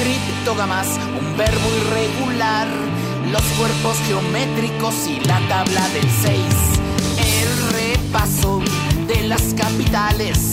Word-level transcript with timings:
Criptogamas, 0.00 0.86
un 1.18 1.36
verbo 1.36 1.68
irregular, 1.76 2.66
los 3.32 3.42
cuerpos 3.58 3.96
geométricos 4.06 4.94
y 5.08 5.20
la 5.26 5.40
tabla 5.48 5.88
del 5.90 6.08
6. 6.22 6.78
El 7.42 7.72
repaso 7.72 8.60
de 9.06 9.26
las 9.28 9.42
capitales 9.54 10.52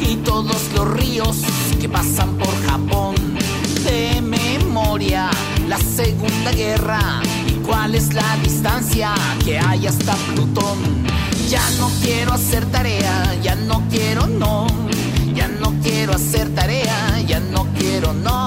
y 0.00 0.16
todos 0.16 0.70
los 0.74 0.88
ríos 0.94 1.42
que 1.80 1.88
pasan 1.88 2.36
por 2.36 2.54
Japón. 2.66 3.14
De 3.84 4.20
memoria, 4.20 5.30
la 5.68 5.78
Segunda 5.78 6.50
Guerra 6.52 7.20
y 7.46 7.52
cuál 7.66 7.94
es 7.94 8.14
la 8.14 8.36
distancia 8.42 9.14
que 9.44 9.58
hay 9.58 9.86
hasta 9.86 10.14
Plutón. 10.34 10.78
Ya 11.48 11.62
no 11.78 11.88
quiero 12.02 12.32
hacer 12.32 12.64
tarea, 12.66 13.36
ya 13.42 13.54
no 13.54 13.82
quiero 13.88 14.26
no. 14.26 14.66
Ya 15.34 15.48
no 15.48 15.72
quiero 15.82 16.14
hacer 16.14 16.52
tarea, 16.54 17.20
ya 17.26 17.40
no 17.40 17.66
quiero 17.78 18.12
no. 18.14 18.45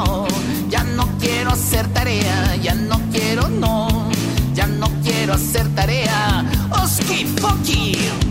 Hacer 5.39 5.67
tarea. 5.75 6.43
Oski 6.71 7.25
Poki. 7.41 8.28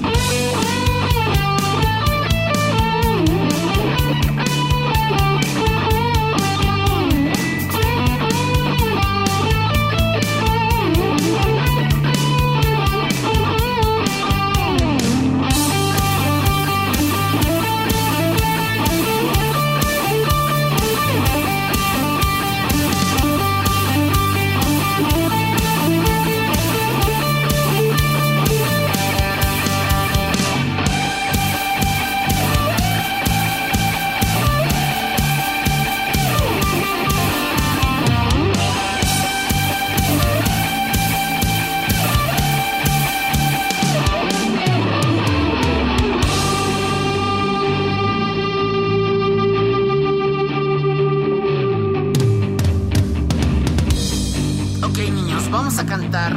Vamos 55.69 55.81
a 55.81 55.84
cantar. 55.84 56.34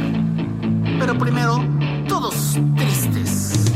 Pero 1.00 1.16
primero, 1.16 1.64
todos 2.06 2.58
tristes. 2.76 3.72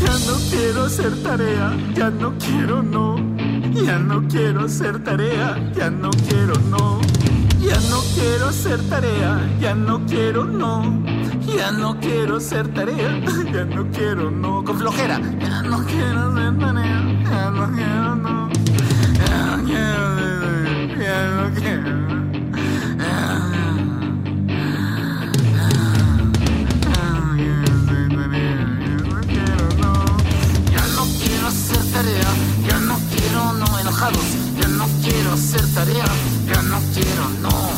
Ya 0.00 0.12
no 0.26 0.38
quiero 0.48 0.84
hacer 0.86 1.22
tarea, 1.22 1.76
ya 1.94 2.08
no 2.08 2.32
quiero 2.38 2.82
no. 2.82 3.16
Ya 3.74 3.98
no 3.98 4.26
quiero 4.26 4.64
hacer 4.64 5.04
tarea, 5.04 5.70
ya 5.74 5.90
no 5.90 6.08
quiero 6.30 6.54
no. 6.70 6.98
Ya 7.60 7.78
no 7.90 8.00
quiero 8.14 8.48
hacer 8.48 8.80
tarea, 8.88 9.38
ya 9.60 9.74
no 9.74 10.06
quiero 10.06 10.46
no. 10.46 11.02
Ya 11.54 11.70
no 11.72 12.00
quiero 12.00 12.36
hacer 12.36 12.72
tarea, 12.72 13.20
ya 13.52 13.64
no 13.66 13.90
quiero 13.90 14.30
no. 14.30 14.64
Con 14.64 14.78
flojera. 14.78 15.20
Ya 15.40 15.60
no 15.60 15.84
quiero 15.84 16.20
hacer 16.30 16.58
tarea, 16.58 17.02
ya 17.22 17.50
no 17.50 17.70
quiero 17.70 18.14
no. 18.14 18.48
Ya 19.28 19.56
no 19.56 19.64
quiero, 19.66 21.04
ya 21.04 21.28
no 21.36 21.60
quiero. 21.60 22.25
Ya 33.98 34.68
no 34.68 34.86
quiero 35.02 35.32
hacer 35.32 35.62
tarea, 35.72 36.04
ya 36.46 36.60
no 36.62 36.78
quiero 36.92 37.30
no, 37.40 37.70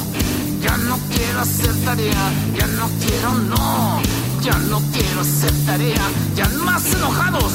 ya 0.60 0.76
no 0.76 0.98
quiero 1.14 1.40
hacer 1.40 1.72
tarea, 1.84 2.32
ya 2.56 2.66
no 2.66 2.88
quiero 2.98 3.34
no, 3.34 4.02
ya 4.42 4.58
no 4.68 4.80
quiero 4.92 5.20
hacer 5.20 5.52
tarea, 5.64 6.02
ya 6.34 6.48
más 6.64 6.92
enojados, 6.92 7.52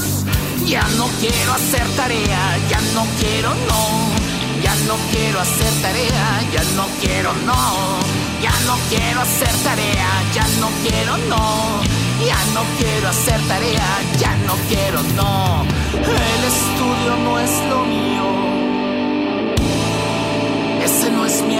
ya 0.65 0.87
no 0.97 1.07
quiero 1.19 1.53
hacer 1.53 1.85
tarea, 1.97 2.57
ya 2.69 2.79
no 2.93 3.05
quiero 3.19 3.49
no, 3.67 3.83
ya 4.63 4.75
no 4.87 4.95
quiero 5.11 5.41
hacer 5.41 5.73
tarea, 5.81 6.41
ya 6.53 6.63
no 6.77 6.87
quiero 7.01 7.33
no, 7.45 7.99
ya 8.41 8.53
no 8.65 8.77
quiero 8.87 9.19
hacer 9.19 9.53
tarea, 9.61 10.09
ya 10.33 10.47
no 10.61 10.69
quiero 10.83 11.17
no. 11.27 11.83
Ya 12.25 12.37
no 12.53 12.63
quiero 12.77 13.09
hacer 13.09 13.41
tarea, 13.49 13.99
ya 14.17 14.33
no 14.47 14.53
quiero, 14.69 15.03
no. 15.17 15.65
El 15.93 16.43
estudio 16.45 17.17
no 17.17 17.37
es 17.37 17.51
lo 17.69 17.83
mío. 17.83 18.42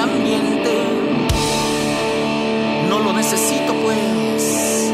ambiente. 0.04 0.74
No 2.90 3.00
lo 3.00 3.14
necesito 3.14 3.74
pues, 3.82 4.94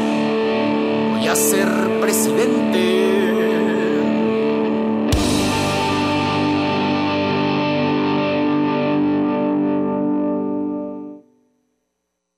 voy 1.12 1.28
a 1.28 1.34
ser 1.34 1.68
presidente. 2.00 3.20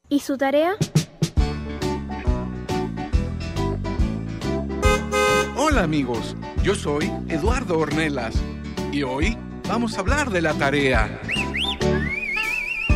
¿Y 0.08 0.20
su 0.20 0.36
tarea? 0.36 0.74
Hola 5.56 5.84
amigos, 5.84 6.36
yo 6.62 6.74
soy 6.74 7.10
Eduardo 7.28 7.78
Ornelas 7.78 8.34
y 8.92 9.04
hoy 9.04 9.38
vamos 9.66 9.96
a 9.96 10.00
hablar 10.00 10.30
de 10.30 10.42
la 10.42 10.52
tarea. 10.52 11.20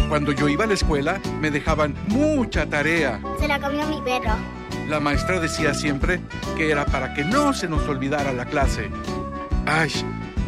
Cuando 0.09 0.33
yo 0.33 0.49
iba 0.49 0.65
a 0.65 0.67
la 0.69 0.75
escuela 0.75 1.21
me 1.41 1.51
dejaban 1.51 1.95
mucha 2.09 2.67
tarea. 2.67 3.21
Se 3.41 3.49
la 3.49 3.61
comió 3.61 3.87
mi 3.89 4.01
perro. 4.03 4.35
La 4.89 5.01
maestra 5.01 5.41
decía 5.41 5.75
siempre 5.75 6.21
que 6.57 6.71
era 6.71 6.87
para 6.87 7.13
que 7.13 7.25
no 7.25 7.53
se 7.53 7.69
nos 7.69 7.89
olvidara 7.89 8.33
la 8.33 8.45
clase. 8.45 8.89
Ay, 9.67 9.91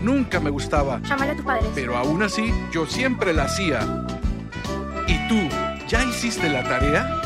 nunca 0.02 0.38
me 0.38 0.50
gustaba. 0.50 1.00
Llámale 1.02 1.32
a 1.32 1.36
tus 1.36 1.44
padres. 1.44 1.68
Pero 1.74 1.96
aún 1.96 2.22
así, 2.22 2.52
yo 2.72 2.86
siempre 2.86 3.32
la 3.32 3.44
hacía. 3.44 3.80
¿Y 5.08 5.28
tú, 5.28 5.48
ya 5.88 6.04
hiciste 6.04 6.48
la 6.48 6.62
tarea? 6.62 7.17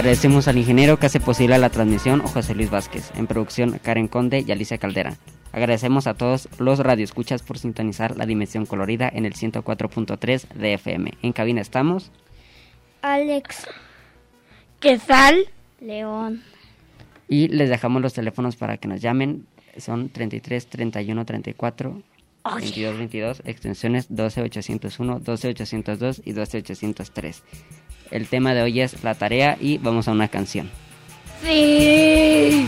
Agradecemos 0.00 0.48
al 0.48 0.56
ingeniero 0.56 0.98
que 0.98 1.04
hace 1.04 1.20
posible 1.20 1.58
la 1.58 1.68
transmisión, 1.68 2.22
José 2.22 2.54
Luis 2.54 2.70
Vázquez. 2.70 3.12
En 3.16 3.26
producción, 3.26 3.78
Karen 3.82 4.08
Conde 4.08 4.42
y 4.46 4.50
Alicia 4.50 4.78
Caldera. 4.78 5.18
Agradecemos 5.52 6.06
a 6.06 6.14
todos 6.14 6.48
los 6.58 6.78
radioescuchas 6.78 7.42
por 7.42 7.58
sintonizar 7.58 8.16
la 8.16 8.24
dimensión 8.24 8.64
colorida 8.64 9.10
en 9.12 9.26
el 9.26 9.34
104.3 9.34 10.48
de 10.54 10.72
FM. 10.72 11.12
En 11.20 11.32
cabina 11.34 11.60
estamos. 11.60 12.10
Alex. 13.02 13.66
Quesal. 14.80 15.50
León. 15.82 16.44
Y 17.28 17.48
les 17.48 17.68
dejamos 17.68 18.00
los 18.00 18.14
teléfonos 18.14 18.56
para 18.56 18.78
que 18.78 18.88
nos 18.88 19.02
llamen. 19.02 19.46
Son 19.76 20.08
33 20.08 20.66
31 20.66 21.26
34 21.26 22.02
22 22.42 22.96
22, 22.96 23.42
extensiones 23.44 24.06
12 24.08 24.40
801, 24.44 25.20
12 25.20 25.48
802 25.48 26.22
y 26.24 26.32
12 26.32 26.58
803. 26.58 27.42
El 28.10 28.26
tema 28.26 28.54
de 28.54 28.62
hoy 28.62 28.80
es 28.80 29.02
la 29.02 29.14
tarea 29.14 29.56
y 29.60 29.78
vamos 29.78 30.08
a 30.08 30.12
una 30.12 30.28
canción. 30.28 30.70
Sí. 31.42 32.66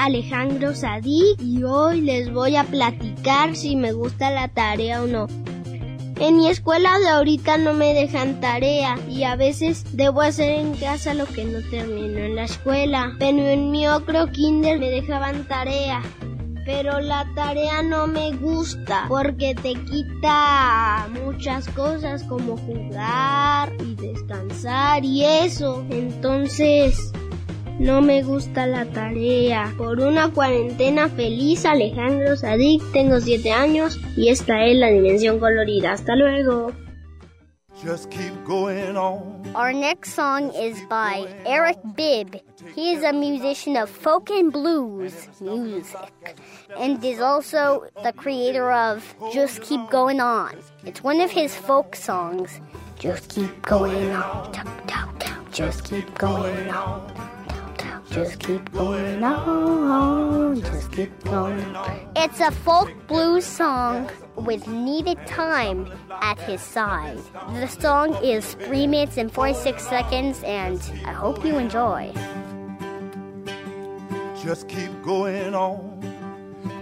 Alejandro 0.00 0.74
Sadí 0.74 1.36
y 1.38 1.62
hoy 1.62 2.00
les 2.00 2.32
voy 2.32 2.56
a 2.56 2.64
platicar 2.64 3.54
si 3.54 3.76
me 3.76 3.92
gusta 3.92 4.30
la 4.30 4.48
tarea 4.48 5.02
o 5.02 5.06
no. 5.06 5.26
En 6.18 6.38
mi 6.38 6.48
escuela 6.48 6.98
de 6.98 7.10
ahorita 7.10 7.58
no 7.58 7.74
me 7.74 7.92
dejan 7.92 8.40
tarea 8.40 8.98
y 9.10 9.24
a 9.24 9.36
veces 9.36 9.84
debo 9.92 10.22
hacer 10.22 10.52
en 10.52 10.72
casa 10.72 11.12
lo 11.12 11.26
que 11.26 11.44
no 11.44 11.60
termino 11.68 12.18
en 12.18 12.36
la 12.36 12.44
escuela. 12.44 13.14
Pero 13.18 13.46
en 13.46 13.70
mi 13.70 13.88
otro 13.88 14.26
kinder 14.28 14.78
me 14.78 14.88
dejaban 14.88 15.46
tarea. 15.46 16.00
Pero 16.64 17.00
la 17.00 17.26
tarea 17.34 17.82
no 17.82 18.06
me 18.06 18.32
gusta 18.32 19.04
porque 19.06 19.54
te 19.54 19.74
quita 19.74 21.08
muchas 21.24 21.68
cosas 21.68 22.22
como 22.24 22.56
jugar 22.56 23.74
y 23.84 23.96
descansar 23.96 25.04
y 25.04 25.24
eso. 25.24 25.84
Entonces 25.90 27.09
no 27.80 28.02
me 28.02 28.22
gusta 28.22 28.66
la 28.66 28.84
tarea. 28.84 29.72
Por 29.78 30.00
una 30.00 30.30
cuarentena 30.30 31.08
feliz, 31.08 31.64
Alejandro 31.64 32.36
Sadik, 32.36 32.82
tengo 32.92 33.18
7 33.20 33.50
años 33.52 33.98
y 34.16 34.28
esta 34.28 34.64
es 34.64 34.76
la 34.76 34.88
dimensión 34.88 35.40
colorida. 35.40 35.92
Hasta 35.92 36.14
luego. 36.14 36.72
Just 37.82 38.10
keep 38.10 38.34
going 38.44 38.94
on. 38.96 39.40
Our 39.54 39.72
next 39.72 40.12
song 40.12 40.52
is 40.54 40.78
by 40.90 41.26
Eric 41.46 41.78
Bibb. 41.96 42.36
He 42.76 42.92
is 42.92 43.02
a 43.02 43.12
musician 43.12 43.74
of 43.78 43.88
folk 43.88 44.28
and 44.28 44.52
blues 44.52 45.28
music 45.40 46.36
and 46.78 47.02
is 47.02 47.20
also 47.20 47.86
the 48.02 48.12
creator 48.12 48.70
of 48.70 49.02
Just 49.32 49.62
Keep 49.62 49.88
Going 49.88 50.20
On. 50.20 50.54
It's 50.84 51.02
one 51.02 51.22
of 51.22 51.30
his 51.30 51.56
folk 51.56 51.96
songs. 51.96 52.60
Just 52.98 53.30
keep 53.30 53.62
going 53.62 54.12
on. 54.12 54.52
Just 55.50 55.84
keep 55.84 56.12
going 56.18 56.68
on. 56.68 57.39
Just 58.10 58.40
keep 58.40 58.72
going 58.72 59.22
on, 59.22 60.60
just 60.60 60.90
keep 60.90 61.22
going 61.22 61.76
on. 61.76 62.08
It's 62.16 62.40
a 62.40 62.50
folk 62.50 62.90
blues 63.06 63.44
song 63.44 64.10
with 64.34 64.66
needed 64.66 65.24
time 65.28 65.88
at 66.20 66.36
his 66.40 66.60
side. 66.60 67.18
The 67.52 67.68
song 67.68 68.16
is 68.16 68.54
3 68.54 68.88
minutes 68.88 69.16
and 69.16 69.32
46 69.32 69.86
seconds, 69.86 70.42
and 70.42 70.80
I 71.06 71.12
hope 71.12 71.44
you 71.44 71.56
enjoy. 71.56 72.12
Just 74.42 74.66
keep 74.68 74.90
going 75.02 75.54
on. 75.54 76.00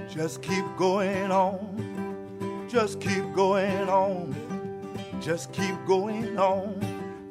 Just 0.09 0.41
keep 0.41 0.65
going 0.79 1.31
on. 1.31 2.67
Just 2.71 3.03
keep 3.03 3.25
going 3.35 3.89
on. 3.91 4.35
Just 5.21 5.53
keep 5.53 5.75
going 5.87 6.39
on. 6.39 6.81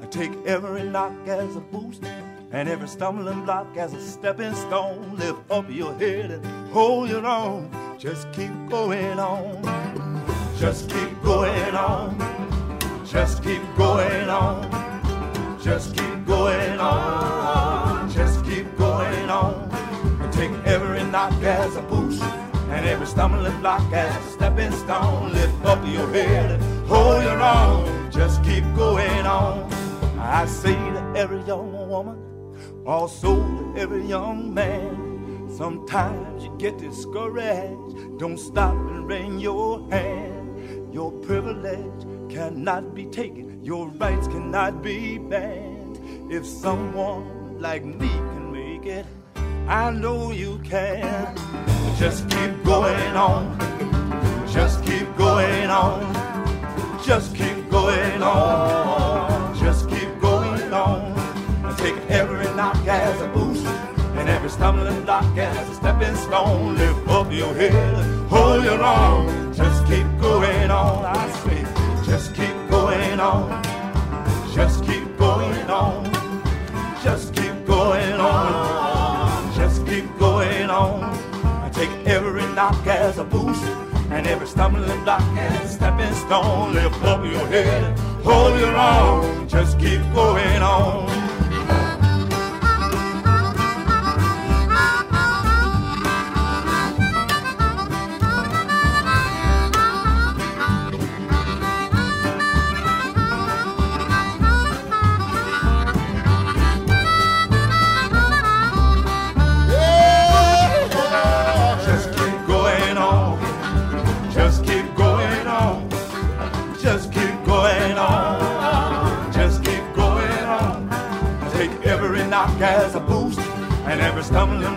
I 0.03 0.05
take 0.05 0.33
every 0.45 0.83
knock 0.83 1.13
as 1.27 1.55
a 1.55 1.61
boost 1.61 2.03
and 2.51 2.69
every 2.69 2.87
stumbling 2.87 3.43
block 3.43 3.75
as 3.77 3.93
a 3.93 4.01
stepping 4.01 4.53
stone. 4.55 5.15
Lift 5.17 5.39
up 5.51 5.69
your 5.69 5.93
head 5.95 6.31
and 6.31 6.45
hold 6.71 7.09
your 7.09 7.25
own. 7.25 7.69
Just 7.97 8.31
keep 8.31 8.51
going 8.69 9.19
on. 9.19 9.61
Just 10.57 10.89
keep 10.89 11.21
going 11.23 11.75
on. 11.75 13.05
Just 13.05 13.43
keep 13.43 13.61
going 13.75 14.29
on. 14.29 15.59
Just 15.61 15.95
keep 15.95 16.25
going 16.25 16.79
on. 16.79 18.09
Just 18.09 18.45
keep 18.45 18.77
going 18.77 19.29
on. 19.29 19.69
And 20.21 20.33
take 20.33 20.51
every 20.65 21.03
knock 21.05 21.33
as 21.43 21.75
a 21.75 21.81
boost 21.81 22.23
and 22.23 22.85
every 22.85 23.07
stumbling 23.07 23.59
block 23.59 23.91
as 23.91 24.15
a 24.15 24.29
stepping 24.31 24.71
stone. 24.71 25.33
Lift 25.33 25.65
up 25.65 25.85
your 25.85 26.09
head 26.11 26.51
and 26.51 26.87
hold 26.87 27.23
your 27.23 27.41
own. 27.41 28.11
Just 28.11 28.43
keep 28.43 28.63
going 28.75 29.25
on. 29.25 29.71
I 30.19 30.45
say 30.45 30.73
to 30.73 31.13
every 31.15 31.41
young 31.43 31.71
woman 31.71 32.26
also, 32.87 33.73
every 33.75 34.05
young 34.05 34.53
man, 34.53 35.49
sometimes 35.49 36.45
you 36.45 36.55
get 36.57 36.77
discouraged. 36.77 38.17
Don't 38.17 38.37
stop 38.37 38.73
and 38.73 39.05
wring 39.05 39.39
your 39.39 39.87
hand. 39.91 40.93
Your 40.93 41.11
privilege 41.11 42.05
cannot 42.29 42.95
be 42.95 43.05
taken, 43.05 43.63
your 43.63 43.89
rights 43.89 44.27
cannot 44.27 44.81
be 44.81 45.17
banned. 45.17 45.99
If 46.31 46.45
someone 46.45 47.59
like 47.59 47.83
me 47.83 48.07
can 48.07 48.51
make 48.51 48.85
it, 48.85 49.05
I 49.67 49.91
know 49.91 50.31
you 50.31 50.59
can. 50.63 51.35
Just 51.97 52.29
keep 52.29 52.63
going 52.63 53.15
on. 53.15 53.57
Just 54.47 54.83
keep 54.85 55.13
going 55.17 55.69
on. 55.69 56.13
Just 57.03 57.35
keep 57.35 57.69
going 57.69 58.23
on. 58.23 59.55
Just 59.59 59.89
keep 59.89 60.19
going 60.21 60.73
on. 60.73 61.17
Take 61.77 61.95
every 62.09 62.26
as 62.87 63.21
a 63.21 63.27
boost 63.27 63.65
and 63.65 64.29
every 64.29 64.49
stumbling 64.49 65.03
block 65.03 65.37
as 65.37 65.69
a 65.69 65.75
stepping 65.75 66.15
stone. 66.15 66.77
Lift 66.77 67.07
up 67.09 67.31
your 67.31 67.53
head, 67.53 67.95
hold 68.29 68.63
your 68.63 68.81
own. 68.81 69.53
Just 69.53 69.85
keep 69.87 70.07
going 70.19 70.71
on. 70.71 71.05
I 71.05 71.29
say, 71.43 71.65
just 72.05 72.33
keep 72.33 72.55
going 72.69 73.19
on. 73.19 73.63
Just 74.53 74.85
keep 74.85 75.17
going 75.17 75.69
on. 75.69 76.05
Just 77.03 77.35
keep 77.35 77.65
going 77.65 78.13
on. 78.13 79.53
Just 79.55 79.85
keep 79.85 80.05
going 80.17 80.69
on. 80.69 81.03
I 81.63 81.69
take 81.73 81.91
every 82.07 82.47
knock 82.53 82.87
as 82.87 83.17
a 83.17 83.23
boost 83.23 83.63
and 84.11 84.25
every 84.25 84.47
stumbling 84.47 85.03
block 85.03 85.21
as 85.37 85.71
a 85.71 85.73
stepping 85.73 86.13
stone. 86.13 86.73
Lift 86.73 87.03
up 87.03 87.23
your 87.23 87.45
head, 87.47 87.99
hold 88.23 88.59
your 88.59 88.75
own. 88.75 89.47
Just 89.47 89.77
keep 89.77 90.01
going 90.13 90.61
on. 90.61 91.07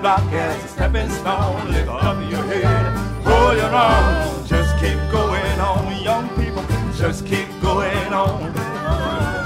Block 0.00 0.32
as 0.32 0.64
a 0.64 0.68
stepping 0.68 1.10
stone. 1.10 1.72
Lift 1.72 1.88
up 1.88 2.30
your 2.30 2.42
head, 2.44 3.22
pull 3.22 3.54
your 3.54 3.74
own. 3.74 4.46
Just 4.46 4.78
keep 4.78 4.96
going 5.12 5.60
on, 5.60 6.02
young 6.02 6.26
people. 6.30 6.64
Just 6.96 7.26
keep 7.26 7.46
going 7.60 8.10
on. 8.10 8.54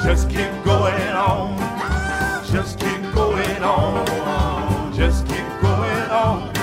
Just 0.05 0.31
keep 0.31 0.53
going 0.65 1.13
on. 1.13 1.59
Just 2.47 2.79
keep 2.79 3.03
going 3.13 3.63
on. 3.65 4.95
Just 4.95 5.27
keep 5.27 5.47
going 5.61 6.11
on. 6.11 6.55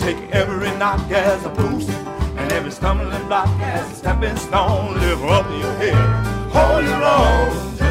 Take 0.00 0.18
every 0.32 0.76
knock 0.76 1.08
as 1.12 1.44
a 1.44 1.50
boost 1.50 1.90
and 1.90 2.50
every 2.50 2.72
stumbling 2.72 3.24
block 3.28 3.48
as 3.60 3.88
a 3.92 3.94
stepping 3.94 4.36
stone. 4.36 4.94
Lift 4.94 5.22
up 5.22 5.48
your 5.50 5.74
head, 5.74 6.50
hold 6.50 6.84
your 6.84 7.04
own. 7.04 7.87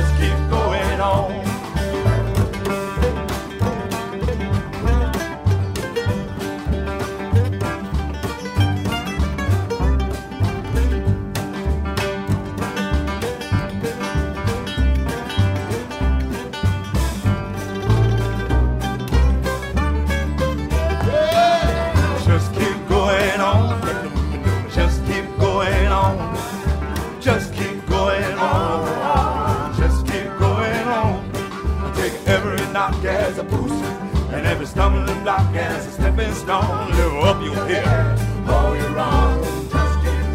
Stumbling 34.78 35.24
block 35.24 35.56
as 35.56 35.88
a 35.88 35.92
stepping 35.92 36.34
stone. 36.36 36.92
Live 36.92 37.24
up 37.30 37.42
your 37.42 37.56
head. 37.66 38.20
Hold 38.46 38.78
your 38.78 38.94
going. 38.94 39.42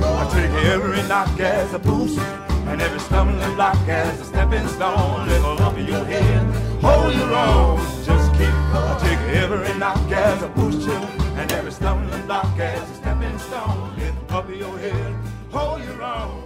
I 0.03 0.29
take 0.35 0.51
every 0.67 1.03
knock 1.07 1.39
as 1.39 1.73
a 1.75 1.79
boost 1.79 2.19
and 2.19 2.83
every 2.83 2.99
stumbling 2.99 3.55
block 3.55 3.77
as 3.87 4.21
a 4.21 4.25
stepping 4.25 4.67
stone. 4.67 5.29
Live 5.29 5.61
up 5.61 5.79
your 5.79 6.05
head. 6.05 6.43
Hold 6.83 7.15
your 7.15 7.33
own. 7.33 7.79
Just 8.05 8.33
keep. 8.33 8.55
I 8.75 8.99
take 9.01 9.23
every 9.43 9.79
knock 9.79 10.11
as 10.11 10.43
a 10.43 10.49
boost 10.49 10.89
and 10.89 11.53
every 11.53 11.71
stumbling 11.71 12.27
block 12.27 12.59
as 12.59 12.91
a 12.91 12.95
stepping 12.95 13.39
stone. 13.39 13.97
Lift 13.97 14.33
up 14.33 14.49
your 14.51 14.77
head, 14.79 15.15
hold 15.51 15.85
your 15.85 16.03
own, 16.03 16.45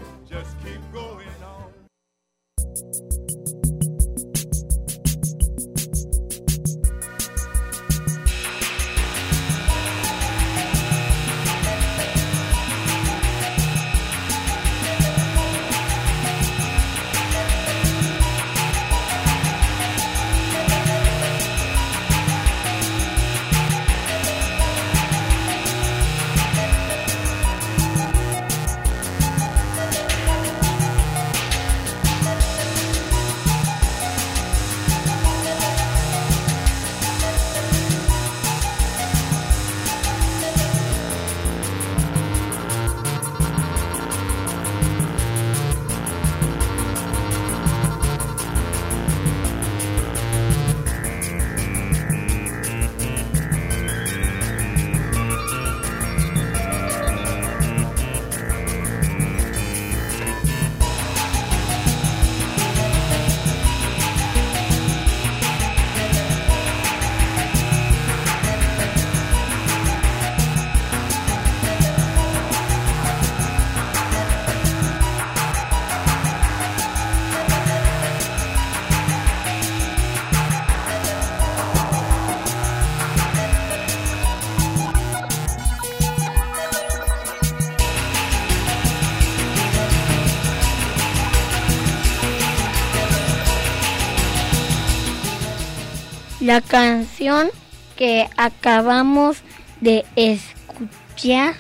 La 96.57 96.62
canción 96.62 97.51
que 97.99 98.31
acabamos 98.38 99.42
de 99.83 100.07
escuchar 100.16 101.55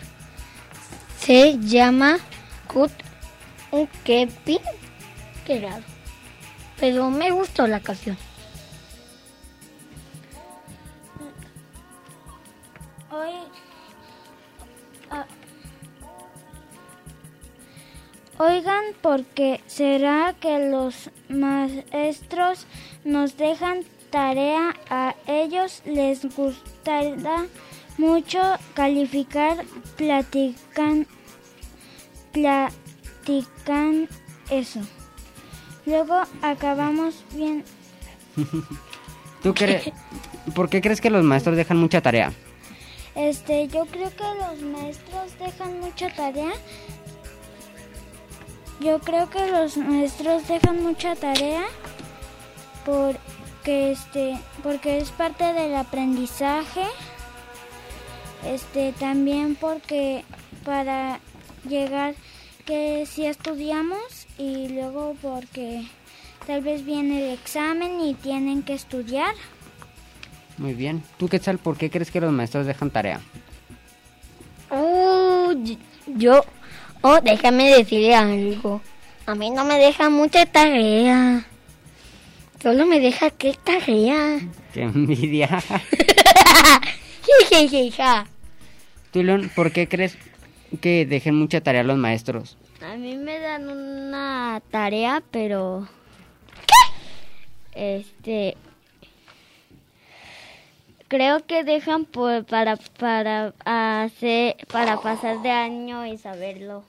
se 1.18 1.58
llama 1.58 2.16
Cut 2.66 2.90
un 3.72 3.88
Kepi. 4.04 4.58
Qué 5.46 5.60
raro. 5.60 5.82
Pero 6.80 7.10
me 7.10 7.30
gustó 7.30 7.66
la 7.66 7.80
canción. 7.80 8.16
Hoy. 13.10 13.32
ah, 15.10 15.26
Oigan, 18.38 18.84
porque 19.02 19.60
será 19.66 20.34
que 20.40 20.70
los 20.70 21.10
maestros 21.28 22.66
nos 23.04 23.36
dejan 23.36 23.84
tarea 24.10 24.74
a 24.90 25.14
ellos 25.26 25.82
les 25.84 26.24
gustará 26.36 27.46
mucho 27.98 28.40
calificar 28.74 29.64
platican 29.96 31.06
platican 32.32 34.08
eso. 34.50 34.80
Luego 35.86 36.22
acabamos 36.42 37.24
bien 37.32 37.64
¿Tú 39.42 39.54
crees? 39.54 39.92
¿Por 40.54 40.68
qué 40.68 40.80
crees 40.80 41.00
que 41.00 41.10
los 41.10 41.24
maestros 41.24 41.56
dejan 41.56 41.78
mucha 41.78 42.00
tarea? 42.00 42.32
Este, 43.14 43.68
yo 43.68 43.86
creo 43.86 44.10
que 44.10 44.24
los 44.24 44.60
maestros 44.60 45.38
dejan 45.38 45.80
mucha 45.80 46.10
tarea. 46.10 46.52
Yo 48.80 48.98
creo 49.00 49.30
que 49.30 49.46
los 49.50 49.76
maestros 49.76 50.46
dejan 50.48 50.82
mucha 50.82 51.16
tarea 51.16 51.64
porque 53.66 53.90
este, 53.90 54.38
porque 54.62 54.98
es 54.98 55.10
parte 55.10 55.52
del 55.52 55.74
aprendizaje. 55.74 56.84
Este, 58.46 58.92
también 58.92 59.56
porque 59.56 60.24
para 60.64 61.18
llegar 61.68 62.14
que 62.64 63.06
si 63.06 63.26
estudiamos 63.26 64.28
y 64.38 64.68
luego 64.68 65.16
porque 65.20 65.84
tal 66.46 66.60
vez 66.60 66.84
viene 66.84 67.26
el 67.26 67.34
examen 67.34 68.00
y 68.00 68.14
tienen 68.14 68.62
que 68.62 68.74
estudiar. 68.74 69.34
Muy 70.58 70.74
bien. 70.74 71.02
¿Tú, 71.16 71.28
Quetzal, 71.28 71.58
por 71.58 71.76
qué 71.76 71.90
crees 71.90 72.12
que 72.12 72.20
los 72.20 72.30
maestros 72.30 72.66
dejan 72.66 72.92
tarea? 72.92 73.20
Oh, 74.70 75.52
yo, 76.06 76.44
oh, 77.02 77.20
déjame 77.20 77.70
decirle 77.70 78.14
algo. 78.14 78.80
A 79.26 79.34
mí 79.34 79.50
no 79.50 79.64
me 79.64 79.76
deja 79.76 80.08
mucha 80.08 80.46
tarea. 80.46 81.44
Solo 82.62 82.86
me 82.86 83.00
deja 83.00 83.30
qué 83.30 83.54
tarea. 83.62 84.40
¡Qué 84.72 84.82
envidia! 84.82 85.48
Jejejeja. 87.50 88.26
¿Tú, 89.12 89.22
León, 89.22 89.50
por 89.54 89.72
qué 89.72 89.88
crees 89.88 90.16
que 90.80 91.06
dejen 91.06 91.34
mucha 91.34 91.60
tarea 91.60 91.84
los 91.84 91.98
maestros? 91.98 92.56
A 92.82 92.96
mí 92.96 93.16
me 93.16 93.38
dan 93.38 93.68
una 93.68 94.62
tarea, 94.70 95.22
pero... 95.30 95.88
Este... 97.74 98.56
Creo 101.08 101.46
que 101.46 101.62
dejan 101.62 102.04
por, 102.04 102.44
para, 102.46 102.76
para, 102.76 103.54
hacer, 103.64 104.56
para 104.72 105.00
pasar 105.00 105.40
de 105.40 105.50
año 105.50 106.04
y 106.04 106.18
saberlo. 106.18 106.82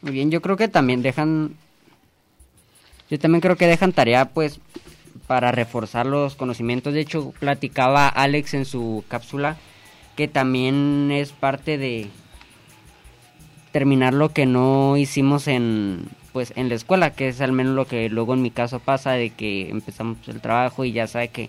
Muy 0.00 0.12
bien, 0.12 0.30
yo 0.30 0.40
creo 0.40 0.56
que 0.56 0.68
también 0.68 1.02
dejan... 1.02 1.56
Yo 3.14 3.20
también 3.20 3.40
creo 3.40 3.54
que 3.54 3.68
dejan 3.68 3.92
tarea, 3.92 4.30
pues, 4.30 4.58
para 5.28 5.52
reforzar 5.52 6.04
los 6.04 6.34
conocimientos. 6.34 6.94
De 6.94 7.00
hecho, 7.00 7.32
platicaba 7.38 8.08
Alex 8.08 8.54
en 8.54 8.64
su 8.64 9.04
cápsula 9.06 9.56
que 10.16 10.26
también 10.26 11.12
es 11.12 11.30
parte 11.30 11.78
de 11.78 12.08
terminar 13.70 14.14
lo 14.14 14.30
que 14.30 14.46
no 14.46 14.96
hicimos 14.96 15.46
en 15.46 16.08
pues 16.32 16.52
en 16.56 16.68
la 16.68 16.74
escuela, 16.74 17.10
que 17.10 17.28
es 17.28 17.40
al 17.40 17.52
menos 17.52 17.76
lo 17.76 17.86
que 17.86 18.08
luego 18.08 18.34
en 18.34 18.42
mi 18.42 18.50
caso 18.50 18.80
pasa 18.80 19.12
de 19.12 19.30
que 19.30 19.70
empezamos 19.70 20.18
el 20.26 20.40
trabajo 20.40 20.84
y 20.84 20.90
ya 20.90 21.06
sabe 21.06 21.28
que 21.28 21.48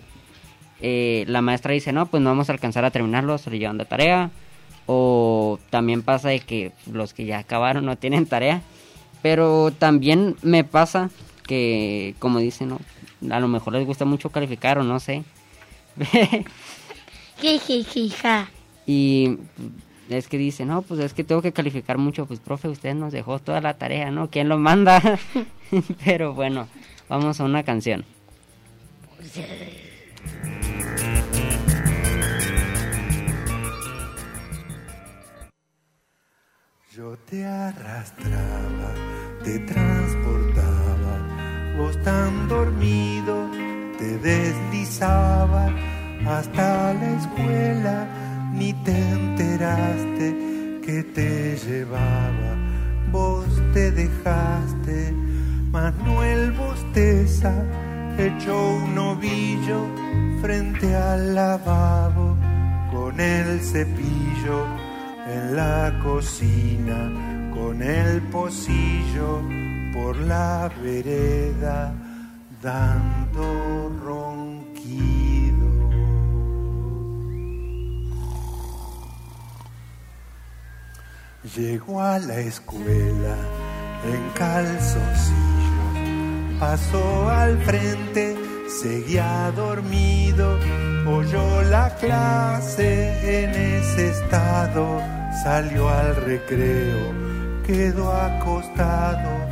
eh, 0.80 1.24
la 1.26 1.42
maestra 1.42 1.72
dice, 1.72 1.92
no, 1.92 2.06
pues 2.06 2.22
no 2.22 2.30
vamos 2.30 2.48
a 2.48 2.52
alcanzar 2.52 2.84
a 2.84 2.92
terminarlo, 2.92 3.36
se 3.38 3.50
lo 3.50 3.56
llevan 3.56 3.78
de 3.78 3.84
tarea. 3.84 4.30
O 4.86 5.58
también 5.70 6.02
pasa 6.02 6.28
de 6.28 6.38
que 6.38 6.70
los 6.92 7.14
que 7.14 7.24
ya 7.24 7.38
acabaron 7.38 7.84
no 7.84 7.96
tienen 7.96 8.26
tarea. 8.26 8.62
Pero 9.22 9.72
también 9.76 10.36
me 10.42 10.62
pasa 10.62 11.10
que, 11.46 12.14
como 12.18 12.38
dicen, 12.38 12.70
¿no? 12.70 12.80
a 13.34 13.40
lo 13.40 13.48
mejor 13.48 13.72
les 13.74 13.86
gusta 13.86 14.04
mucho 14.04 14.30
calificar 14.30 14.78
o 14.78 14.82
no 14.82 15.00
sé. 15.00 15.24
Y 18.86 19.38
es 20.08 20.28
que 20.28 20.38
dicen, 20.38 20.68
no, 20.68 20.82
pues 20.82 21.00
es 21.00 21.12
que 21.12 21.24
tengo 21.24 21.42
que 21.42 21.52
calificar 21.52 21.98
mucho. 21.98 22.26
Pues, 22.26 22.40
profe, 22.40 22.68
usted 22.68 22.94
nos 22.94 23.12
dejó 23.12 23.38
toda 23.38 23.60
la 23.60 23.74
tarea, 23.74 24.10
¿no? 24.10 24.30
¿Quién 24.30 24.48
lo 24.48 24.58
manda? 24.58 25.02
Pero 26.04 26.34
bueno, 26.34 26.68
vamos 27.08 27.40
a 27.40 27.44
una 27.44 27.62
canción. 27.62 28.04
Yo 36.92 37.16
te 37.28 37.44
arrastraba, 37.44 38.94
te 39.44 39.58
transportaba, 39.58 40.45
vos 41.76 41.96
tan 42.02 42.48
dormido 42.48 43.48
te 43.98 44.18
deslizaba 44.18 45.68
hasta 46.26 46.94
la 46.94 47.10
escuela, 47.18 48.06
ni 48.52 48.72
te 48.84 48.96
enteraste 49.10 50.80
que 50.84 51.02
te 51.02 51.56
llevaba, 51.56 52.56
vos 53.12 53.46
te 53.72 53.90
dejaste, 53.90 55.12
Manuel 55.70 56.52
bosteza, 56.52 57.52
echó 58.18 58.76
un 58.76 58.98
ovillo 58.98 59.86
frente 60.40 60.94
al 60.94 61.34
lavabo 61.34 62.36
con 62.90 63.20
el 63.20 63.60
cepillo 63.60 64.64
en 65.26 65.56
la 65.56 65.92
cocina 66.02 67.10
con 67.52 67.82
el 67.82 68.22
pocillo 68.22 69.42
por 69.96 70.16
la 70.16 70.70
vereda 70.82 71.92
dando 72.62 73.90
ronquido. 74.04 75.68
Llegó 81.56 82.02
a 82.02 82.18
la 82.18 82.38
escuela 82.40 83.36
en 84.04 84.30
calzoncillo, 84.34 85.86
pasó 86.60 87.30
al 87.30 87.56
frente, 87.62 88.36
seguía 88.68 89.50
dormido, 89.56 90.58
oyó 91.06 91.62
la 91.62 91.94
clase 91.96 93.44
en 93.44 93.50
ese 93.50 94.10
estado, 94.10 95.00
salió 95.42 95.88
al 95.88 96.16
recreo, 96.16 97.14
quedó 97.64 98.12
acostado, 98.12 99.45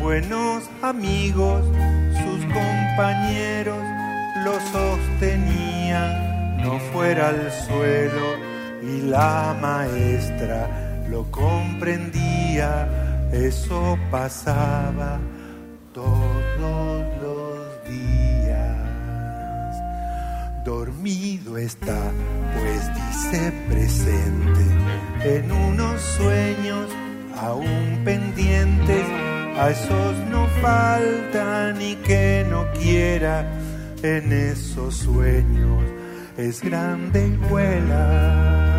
buenos 0.00 0.68
amigos, 0.82 1.62
sus 2.14 2.44
compañeros 2.46 3.78
lo 4.44 4.54
sostenían, 4.72 6.56
no 6.62 6.78
fuera 6.92 7.28
al 7.28 7.52
suelo 7.52 8.36
y 8.82 9.02
la 9.02 9.54
maestra 9.60 11.04
lo 11.08 11.30
comprendía, 11.30 12.88
eso 13.32 13.98
pasaba 14.10 15.18
todos 15.92 17.04
los 17.20 17.84
días. 17.88 18.76
Dormido 20.64 21.58
está, 21.58 22.10
pues 22.58 22.90
dice 22.94 23.52
presente, 23.68 24.64
en 25.24 25.52
unos 25.52 26.00
sueños 26.00 26.88
aún 27.36 28.02
pendientes, 28.04 29.04
a 29.60 29.70
esos 29.70 30.16
no 30.30 30.46
falta 30.62 31.72
ni 31.72 31.94
que 31.96 32.46
no 32.48 32.66
quiera, 32.72 33.44
en 34.02 34.32
esos 34.32 34.96
sueños 34.96 35.84
es 36.38 36.62
grande 36.62 37.26
y 37.26 37.36
vuela. 37.36 38.69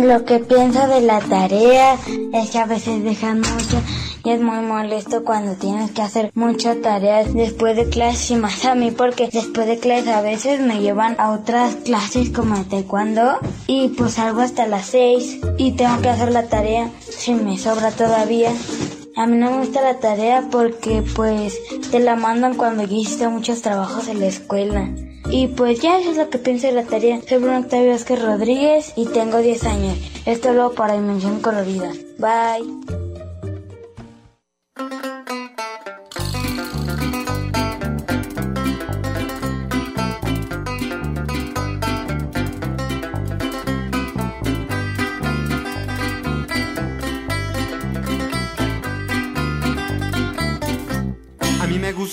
Lo 0.00 0.24
que 0.24 0.38
pienso 0.38 0.88
de 0.88 1.02
la 1.02 1.20
tarea 1.20 1.98
es 2.32 2.50
que 2.50 2.58
a 2.58 2.64
veces 2.64 3.04
dejan 3.04 3.40
mucho 3.40 3.82
y 4.24 4.30
es 4.30 4.40
muy 4.40 4.60
molesto 4.60 5.24
cuando 5.24 5.56
tienes 5.56 5.90
que 5.90 6.00
hacer 6.00 6.30
muchas 6.34 6.80
tareas 6.80 7.34
después 7.34 7.76
de 7.76 7.90
clases 7.90 8.30
y 8.30 8.36
más 8.36 8.64
a 8.64 8.74
mí 8.74 8.92
porque 8.92 9.28
después 9.30 9.66
de 9.66 9.78
clases 9.78 10.08
a 10.08 10.22
veces 10.22 10.60
me 10.60 10.80
llevan 10.80 11.16
a 11.18 11.32
otras 11.32 11.74
clases 11.76 12.30
como 12.30 12.64
taekwondo 12.64 13.40
y 13.66 13.88
pues 13.88 14.14
salgo 14.14 14.40
hasta 14.40 14.66
las 14.66 14.86
6 14.86 15.40
y 15.58 15.72
tengo 15.72 16.00
que 16.00 16.08
hacer 16.08 16.32
la 16.32 16.48
tarea 16.48 16.90
si 17.02 17.34
me 17.34 17.58
sobra 17.58 17.90
todavía. 17.90 18.52
A 19.16 19.26
mí 19.26 19.36
no 19.36 19.50
me 19.50 19.58
gusta 19.58 19.82
la 19.82 19.98
tarea 19.98 20.48
porque 20.50 21.04
pues 21.14 21.58
te 21.90 22.00
la 22.00 22.16
mandan 22.16 22.54
cuando 22.54 22.84
ya 22.84 22.96
hiciste 22.96 23.28
muchos 23.28 23.60
trabajos 23.60 24.08
en 24.08 24.20
la 24.20 24.28
escuela. 24.28 24.88
Y 25.28 25.48
pues 25.48 25.80
ya 25.80 25.98
eso 25.98 26.12
es 26.12 26.16
lo 26.16 26.30
que 26.30 26.38
pienso 26.38 26.66
de 26.66 26.72
la 26.72 26.84
tarea. 26.84 27.20
Soy 27.28 27.38
Bruno 27.38 27.58
Octavio 27.58 27.90
Vázquez 27.90 28.22
Rodríguez 28.22 28.92
y 28.96 29.06
tengo 29.06 29.38
10 29.38 29.64
años. 29.64 29.98
Esto 30.26 30.50
es 30.50 30.56
lo 30.56 30.72
para 30.72 30.94
Dimensión 30.94 31.40
Colorida. 31.40 31.92
Bye. 32.18 33.09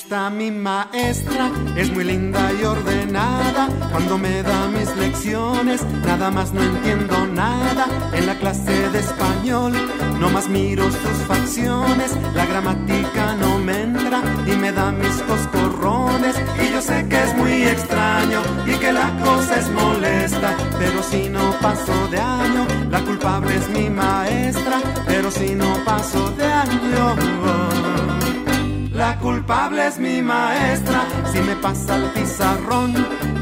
Gusta 0.08 0.30
mi 0.30 0.52
maestra, 0.52 1.52
es 1.76 1.92
muy 1.92 2.06
linda 2.06 2.50
y 2.54 2.64
ordenada. 2.64 3.68
Cuando 3.92 4.18
me 4.18 4.42
da 4.42 4.68
mis 4.70 4.96
lecciones, 4.96 5.84
nada 6.06 6.32
más 6.32 6.54
no 6.54 6.62
entiendo 6.62 7.28
nada. 7.28 7.88
En 8.14 8.26
la 8.26 8.36
clase 8.40 8.90
de 8.90 9.00
español, 9.00 9.74
no 10.18 10.30
más 10.30 10.48
miro 10.48 10.86
sus 10.86 11.18
facciones. 11.28 12.16
La 12.34 12.46
gramática 12.46 13.36
no 13.36 13.60
me 13.60 13.82
entra 13.82 14.22
y 14.46 14.56
me 14.56 14.72
da 14.72 14.92
mis 14.94 15.22
coscorrones. 15.24 16.36
Y 16.64 16.72
yo 16.72 16.82
sé 16.82 17.06
que 17.10 17.24
es 17.24 17.36
muy 17.36 17.64
extraño 17.64 18.42
y 18.66 18.80
que 18.80 18.94
la 18.94 19.10
cosa 19.26 19.60
es 19.60 19.70
molesta. 19.72 20.56
Pero 20.80 21.04
si 21.04 21.28
no 21.28 21.52
paso 21.60 22.08
de 22.10 22.20
año, 22.20 22.66
la 22.90 23.02
culpable 23.02 23.56
es 23.58 23.70
mi 23.72 23.90
maestra. 23.90 24.80
Pero 25.06 25.30
si 25.32 25.54
no 25.54 25.84
paso 25.84 26.32
de 26.32 26.46
año. 26.46 28.27
La 28.98 29.16
culpable 29.20 29.86
es 29.86 30.00
mi 30.00 30.24
maestra, 30.24 31.06
si 31.32 31.40
me 31.42 31.56
pasa 31.58 31.98
el 31.98 32.06
pizarrón, 32.14 32.96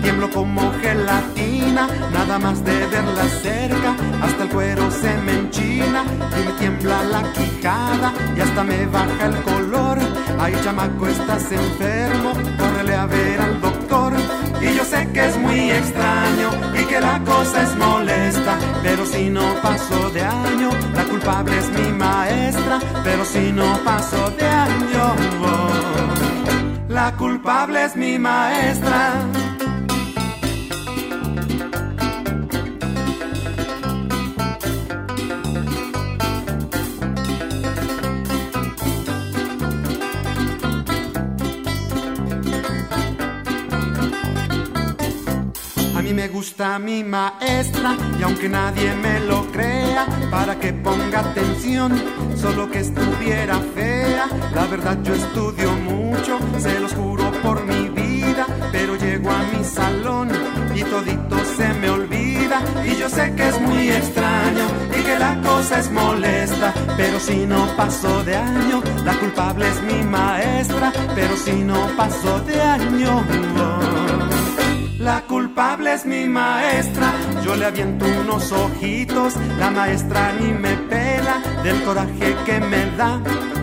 tiemblo 0.03 0.29
como 0.29 0.69
gelatina, 0.81 1.87
nada 2.11 2.37
más 2.39 2.61
de 2.65 2.85
verla 2.87 3.23
cerca, 3.41 3.95
hasta 4.21 4.43
el 4.43 4.49
cuero 4.49 4.91
se 4.91 5.15
me 5.19 5.31
enchina 5.31 6.03
y 6.37 6.45
me 6.45 6.51
tiembla 6.59 7.01
la 7.03 7.23
quijada 7.31 8.11
y 8.35 8.41
hasta 8.41 8.63
me 8.65 8.85
baja 8.87 9.27
el 9.27 9.35
color. 9.43 9.97
Ay, 10.41 10.53
chamaco, 10.61 11.07
estás 11.07 11.49
enfermo, 11.49 12.33
córrele 12.59 12.93
a 12.93 13.05
ver 13.05 13.39
al 13.39 13.61
doctor. 13.61 14.13
Y 14.61 14.75
yo 14.75 14.83
sé 14.83 15.07
que 15.13 15.25
es 15.25 15.37
muy 15.37 15.71
extraño 15.71 16.49
y 16.73 16.83
que 16.85 16.99
la 16.99 17.19
cosa 17.23 17.63
es 17.63 17.75
molesta, 17.77 18.57
pero 18.83 19.05
si 19.05 19.29
no 19.29 19.43
paso 19.61 20.09
de 20.09 20.21
año, 20.21 20.69
la 20.93 21.03
culpable 21.05 21.57
es 21.57 21.69
mi 21.69 21.93
maestra, 21.93 22.79
pero 23.03 23.23
si 23.23 23.51
no 23.51 23.77
paso 23.83 24.29
de 24.31 24.45
año, 24.47 25.15
la 27.05 27.15
culpable 27.17 27.85
es 27.85 27.95
mi 27.95 28.17
maestra. 28.17 29.54
Me 46.25 46.31
gusta 46.31 46.79
mi 46.79 47.03
maestra 47.03 47.95
y 48.19 48.23
aunque 48.23 48.49
nadie 48.49 48.95
me 48.95 49.19
lo 49.19 49.45
crea, 49.51 50.07
para 50.31 50.59
que 50.59 50.73
ponga 50.73 51.19
atención, 51.19 52.01
solo 52.35 52.67
que 52.71 52.79
estuviera 52.79 53.59
fea. 53.75 54.27
La 54.55 54.65
verdad 54.65 54.97
yo 55.03 55.13
estudio 55.13 55.71
mucho, 55.73 56.39
se 56.57 56.79
los 56.79 56.93
juro 56.93 57.31
por 57.43 57.63
mi 57.65 57.89
vida, 57.89 58.47
pero 58.71 58.95
llego 58.95 59.29
a 59.29 59.43
mi 59.53 59.63
salón 59.63 60.29
y 60.73 60.81
todito 60.83 61.37
se 61.57 61.67
me 61.75 61.91
olvida. 61.91 62.59
Y 62.83 62.95
yo 62.95 63.07
sé 63.07 63.31
que 63.35 63.47
es 63.47 63.61
muy 63.61 63.89
extraño 63.89 64.65
y 64.97 65.03
que 65.03 65.19
la 65.19 65.39
cosa 65.41 65.79
es 65.79 65.91
molesta, 65.91 66.73
pero 66.97 67.19
si 67.19 67.45
no 67.45 67.67
paso 67.77 68.23
de 68.23 68.35
año, 68.35 68.81
la 69.03 69.13
culpable 69.19 69.69
es 69.69 69.79
mi 69.83 70.01
maestra, 70.03 70.91
pero 71.13 71.37
si 71.37 71.63
no 71.63 71.85
paso 71.95 72.39
de 72.39 72.59
año. 72.59 73.84
La 75.05 75.21
culpable 75.21 75.93
es 75.93 76.03
mi 76.03 76.25
maestra, 76.25 77.13
yo 77.43 77.55
le 77.55 77.65
aviento 77.65 78.07
unos 78.21 78.51
ojitos, 78.51 79.35
la 79.59 79.69
maestra 79.69 80.33
ni 80.33 80.51
me 80.51 80.75
pela 80.89 81.37
del 81.61 81.83
coraje 81.83 82.35
que 82.43 82.59
me 82.59 82.89
da. 82.97 83.21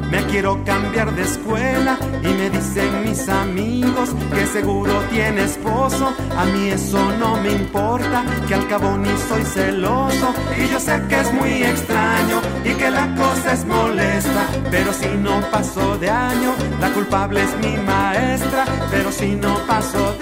Me 0.08 0.22
quiero 0.26 0.62
cambiar 0.64 1.12
de 1.16 1.22
escuela 1.22 1.98
y 2.22 2.28
me 2.28 2.48
dicen 2.48 3.02
mis 3.02 3.28
amigos 3.28 4.10
que 4.32 4.46
seguro 4.46 4.92
tiene 5.10 5.42
esposo. 5.42 6.14
A 6.36 6.44
mí 6.44 6.68
eso 6.68 7.00
no 7.18 7.36
me 7.42 7.50
importa, 7.50 8.22
que 8.46 8.54
al 8.54 8.68
cabo 8.68 8.96
ni 8.98 9.10
soy 9.28 9.42
celoso. 9.42 10.34
Y 10.56 10.68
yo 10.68 10.78
sé 10.78 11.02
que 11.08 11.18
es 11.18 11.32
muy 11.32 11.64
extraño 11.64 12.40
y 12.62 12.74
que 12.74 12.88
la 12.88 13.12
cosa 13.16 13.54
es 13.54 13.64
molesta. 13.64 14.46
Pero 14.70 14.92
si 14.92 15.08
no 15.08 15.40
paso 15.50 15.98
de 15.98 16.08
año, 16.08 16.54
la 16.78 16.90
culpable 16.90 17.42
es 17.42 17.56
mi 17.56 17.76
maestra. 17.78 18.64
Pero 18.92 19.10
si 19.10 19.34
no 19.34 19.58
paso 19.66 20.14
de 20.20 20.21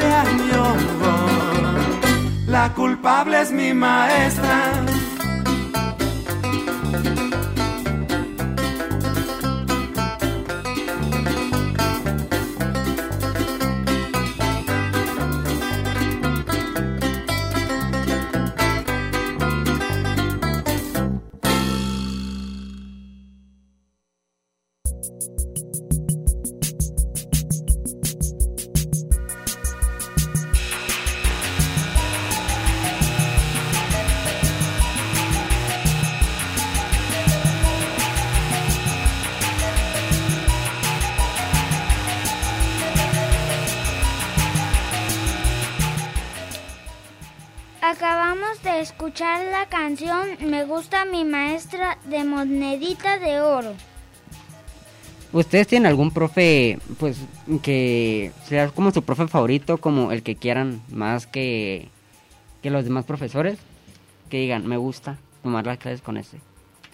la 2.47 2.75
culpable 2.75 3.41
es 3.41 3.51
mi 3.53 3.73
maestra. 3.73 4.90
Escuchar 49.11 49.45
la 49.47 49.67
canción 49.67 50.29
Me 50.49 50.65
gusta 50.65 51.05
mi 51.05 51.25
maestra 51.25 51.99
de 52.05 52.23
Monedita 52.23 53.19
de 53.19 53.41
Oro. 53.41 53.75
¿Ustedes 55.33 55.67
tienen 55.67 55.87
algún 55.87 56.13
profe, 56.13 56.79
pues, 56.99 57.17
que 57.61 58.31
sea 58.47 58.69
como 58.69 58.93
su 58.93 59.03
profe 59.03 59.27
favorito, 59.27 59.79
como 59.79 60.13
el 60.13 60.23
que 60.23 60.37
quieran 60.37 60.81
más 60.91 61.27
que, 61.27 61.89
que 62.63 62.71
los 62.71 62.85
demás 62.85 63.05
profesores? 63.05 63.59
Que 64.29 64.39
digan, 64.39 64.69
me 64.69 64.77
gusta 64.77 65.19
tomar 65.43 65.67
las 65.67 65.79
clases 65.79 66.03
con 66.03 66.17
ese. 66.17 66.39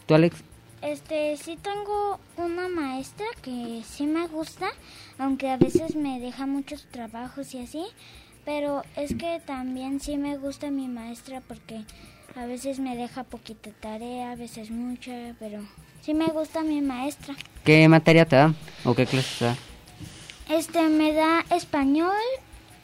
¿Tú, 0.07 0.15
Alex? 0.15 0.43
Este, 0.81 1.37
sí 1.37 1.59
tengo 1.61 2.19
una 2.39 2.69
maestra 2.69 3.27
que 3.43 3.83
sí 3.87 4.07
me 4.07 4.27
gusta, 4.27 4.69
aunque 5.19 5.51
a 5.51 5.59
veces 5.59 5.97
me 5.97 6.19
deja 6.19 6.47
muchos 6.47 6.87
trabajos 6.91 7.55
y 7.55 7.59
así, 7.59 7.85
pero 8.47 8.85
es 8.95 9.15
que 9.17 9.43
también 9.45 10.01
sí 10.01 10.17
me 10.17 10.39
gusta 10.39 10.71
mi 10.71 10.87
maestra 10.87 11.43
porque 11.47 11.85
a 12.37 12.47
veces 12.47 12.79
me 12.79 12.97
deja 12.97 13.25
poquita 13.25 13.71
tarea, 13.81 14.31
a 14.31 14.37
veces 14.37 14.71
mucha, 14.71 15.35
pero 15.41 15.67
sí 16.01 16.15
me 16.15 16.27
gusta 16.27 16.63
mi 16.63 16.81
maestra. 16.81 17.35
¿Qué 17.65 17.87
materia 17.89 18.25
te 18.25 18.37
da? 18.37 18.55
¿O 18.85 18.95
qué 18.95 19.05
clase 19.05 19.29
te 19.39 19.45
da? 19.47 19.57
Este, 20.49 20.81
me 20.89 21.13
da 21.13 21.45
español, 21.51 22.15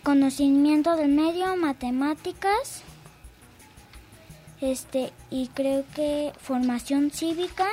conocimiento 0.03 0.97
del 0.97 1.13
medio, 1.13 1.57
matemáticas, 1.57 2.83
este, 4.61 5.13
y 5.31 5.47
creo 5.49 5.85
que 5.95 6.33
formación 6.41 7.13
cívica. 7.13 7.67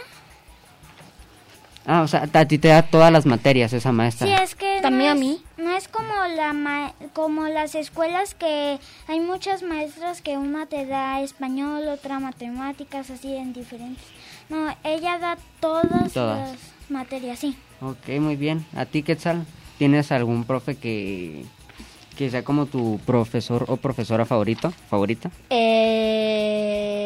Ah, 1.85 2.01
o 2.01 2.07
sea, 2.07 2.29
a 2.31 2.45
ti 2.45 2.57
te 2.59 2.67
da 2.67 2.83
todas 2.83 3.11
las 3.11 3.25
materias 3.25 3.73
esa 3.73 3.91
maestra. 3.91 4.27
Sí, 4.27 4.33
es 4.43 4.53
que 4.53 4.79
También 4.81 5.05
no 5.05 5.11
a 5.11 5.13
es- 5.15 5.19
mí. 5.19 5.43
No 5.57 5.75
es 5.75 5.87
como 5.87 6.13
la 6.35 6.53
ma- 6.53 6.93
como 7.13 7.47
las 7.47 7.73
escuelas 7.75 8.35
que 8.35 8.77
hay 9.07 9.19
muchas 9.19 9.63
maestras 9.63 10.21
que 10.21 10.37
una 10.37 10.65
te 10.67 10.85
da 10.85 11.21
español, 11.21 11.87
otra 11.87 12.19
matemáticas, 12.19 13.09
así 13.09 13.35
en 13.35 13.53
diferentes. 13.53 14.03
No, 14.49 14.75
ella 14.83 15.17
da 15.17 15.37
todas, 15.59 16.13
Todas. 16.13 16.49
las 16.51 16.57
materias, 16.89 17.39
sí. 17.39 17.55
Ok, 17.81 18.09
muy 18.19 18.35
bien. 18.35 18.65
¿A 18.75 18.85
ti, 18.85 19.01
Quetzal? 19.03 19.45
¿Tienes 19.77 20.11
algún 20.11 20.43
profe 20.43 20.75
que, 20.75 21.45
que 22.17 22.29
sea 22.29 22.43
como 22.43 22.65
tu 22.65 22.99
profesor 23.05 23.65
o 23.67 23.77
profesora 23.77 24.25
favorito, 24.25 24.73
favorita? 24.89 25.31
Eh... 25.49 26.98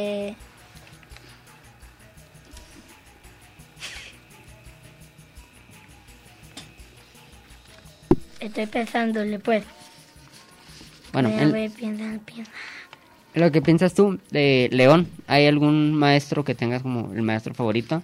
Estoy 8.44 8.66
pensándole, 8.66 9.40
pues. 9.40 9.64
Bueno, 11.14 11.30
a 11.30 11.70
piensa, 11.70 12.20
piensa. 12.26 12.52
lo 13.36 13.52
que 13.54 13.62
piensas 13.62 13.94
tú, 13.94 14.20
de 14.32 14.68
León, 14.74 15.08
¿hay 15.28 15.48
algún 15.48 15.94
maestro 15.94 16.44
que 16.44 16.54
tengas 16.54 16.82
como 16.82 17.14
el 17.14 17.22
maestro 17.22 17.54
favorito? 17.54 18.04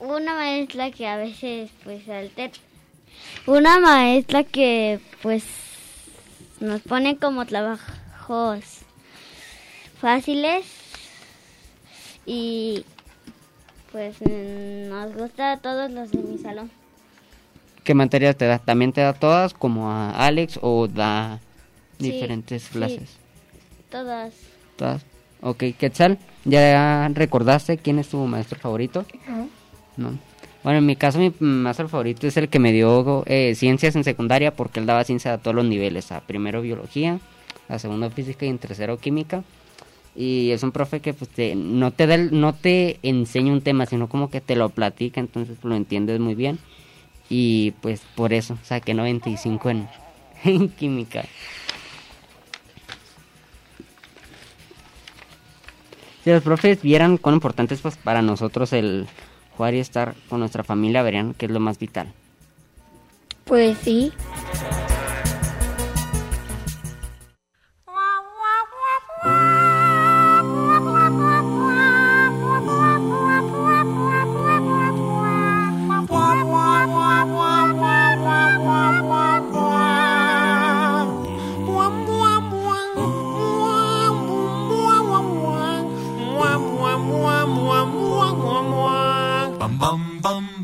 Una 0.00 0.34
maestra 0.34 0.90
que 0.90 1.06
a 1.06 1.16
veces, 1.16 1.70
pues, 1.84 2.08
alter... 2.08 2.50
Una 3.46 3.78
maestra 3.78 4.42
que, 4.42 4.98
pues, 5.22 5.44
nos 6.58 6.80
pone 6.80 7.16
como 7.16 7.46
trabajos 7.46 8.64
fáciles 10.00 10.66
y, 12.26 12.84
pues, 13.92 14.16
nos 14.22 15.14
gusta 15.14 15.52
a 15.52 15.56
todos 15.58 15.88
los 15.88 16.10
de 16.10 16.18
mi 16.18 16.36
salón. 16.38 16.68
¿Qué 17.84 17.94
materias 17.94 18.36
te 18.36 18.46
da? 18.46 18.58
¿También 18.58 18.92
te 18.92 19.02
da 19.02 19.12
todas 19.12 19.52
como 19.54 19.90
a 19.90 20.10
Alex 20.26 20.58
o 20.62 20.88
da 20.88 21.38
Sí, 21.98 22.10
diferentes 22.10 22.62
sí. 22.64 22.70
clases? 22.72 23.10
Todas. 23.90 24.32
Todas. 24.76 25.04
Ok, 25.42 25.64
Quetzal, 25.78 26.18
¿ya 26.46 27.06
recordaste 27.08 27.76
quién 27.76 27.98
es 27.98 28.08
tu 28.08 28.16
maestro 28.26 28.58
favorito? 28.58 29.04
No. 29.96 30.18
Bueno, 30.62 30.78
en 30.78 30.86
mi 30.86 30.96
caso 30.96 31.18
mi 31.18 31.30
maestro 31.40 31.88
favorito 31.90 32.26
es 32.26 32.36
el 32.38 32.48
que 32.48 32.58
me 32.58 32.72
dio 32.72 33.22
eh, 33.26 33.54
ciencias 33.54 33.94
en 33.96 34.02
secundaria 34.04 34.56
porque 34.56 34.80
él 34.80 34.86
daba 34.86 35.04
ciencia 35.04 35.34
a 35.34 35.38
todos 35.38 35.54
los 35.54 35.66
niveles, 35.66 36.10
a 36.10 36.20
primero 36.22 36.62
biología, 36.62 37.20
a 37.68 37.78
segundo 37.78 38.10
física 38.10 38.46
y 38.46 38.48
en 38.48 38.58
tercero 38.58 38.96
química. 38.98 39.44
Y 40.16 40.52
es 40.52 40.62
un 40.62 40.72
profe 40.72 41.00
que 41.00 41.12
pues 41.12 41.28
te- 41.30 41.54
no 41.54 41.90
te 41.90 42.06
da 42.06 42.14
el- 42.14 42.40
no 42.40 42.54
te 42.54 42.98
enseña 43.02 43.52
un 43.52 43.60
tema, 43.60 43.84
sino 43.84 44.08
como 44.08 44.30
que 44.30 44.40
te 44.40 44.56
lo 44.56 44.70
platica, 44.70 45.20
entonces 45.20 45.58
lo 45.62 45.74
entiendes 45.76 46.18
muy 46.20 46.34
bien. 46.34 46.58
Y 47.28 47.72
pues 47.80 48.02
por 48.14 48.32
eso 48.32 48.58
saqué 48.62 48.94
95 48.94 49.70
en, 49.70 49.88
en 50.44 50.68
química. 50.68 51.24
Si 56.24 56.30
los 56.30 56.42
profes 56.42 56.80
vieran 56.80 57.18
cuán 57.18 57.34
importante 57.34 57.74
es 57.74 57.82
pues, 57.82 57.96
para 57.96 58.22
nosotros 58.22 58.72
el 58.72 59.06
jugar 59.56 59.74
y 59.74 59.78
estar 59.78 60.14
con 60.28 60.40
nuestra 60.40 60.64
familia, 60.64 61.02
verían 61.02 61.34
que 61.34 61.46
es 61.46 61.52
lo 61.52 61.60
más 61.60 61.78
vital. 61.78 62.12
Pues 63.44 63.76
sí. 63.78 64.10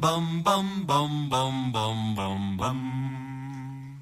bam, 0.00 0.42
bam, 0.42 0.86
bam, 0.86 1.28
bam, 1.28 1.72
bam, 1.72 2.14
bam, 2.16 2.56
bam. 2.56 4.00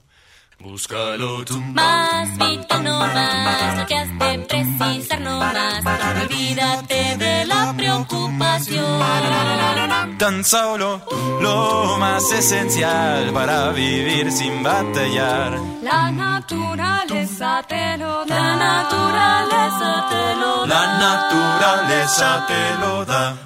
Búscalo 0.60 1.44
tú. 1.44 1.60
Más, 1.72 2.36
Víctor, 2.38 2.80
no 2.82 2.98
más, 2.98 3.78
lo 3.78 3.86
que 3.86 3.96
has 3.96 4.18
de 4.18 4.38
precisar 4.48 5.20
no 5.20 5.38
más. 5.38 5.84
Olvídate 6.22 7.16
de 7.16 7.46
la 7.46 7.72
preocupación. 7.76 9.00
Tan 10.18 10.44
solo 10.44 11.00
lo 11.40 11.96
más 11.98 12.30
esencial 12.32 13.32
para 13.32 13.70
vivir 13.70 14.32
sin 14.32 14.62
batallar. 14.62 15.58
La 15.82 16.10
naturaleza 16.10 17.62
te 17.68 17.96
lo 17.96 18.24
da. 18.24 18.34
La 18.34 18.56
naturaleza 18.56 20.06
te 20.10 20.34
lo 20.40 20.66
da. 20.66 20.74
La 20.74 20.98
naturaleza 20.98 22.46
te 22.48 22.80
lo 22.80 23.04
da. 23.04 23.36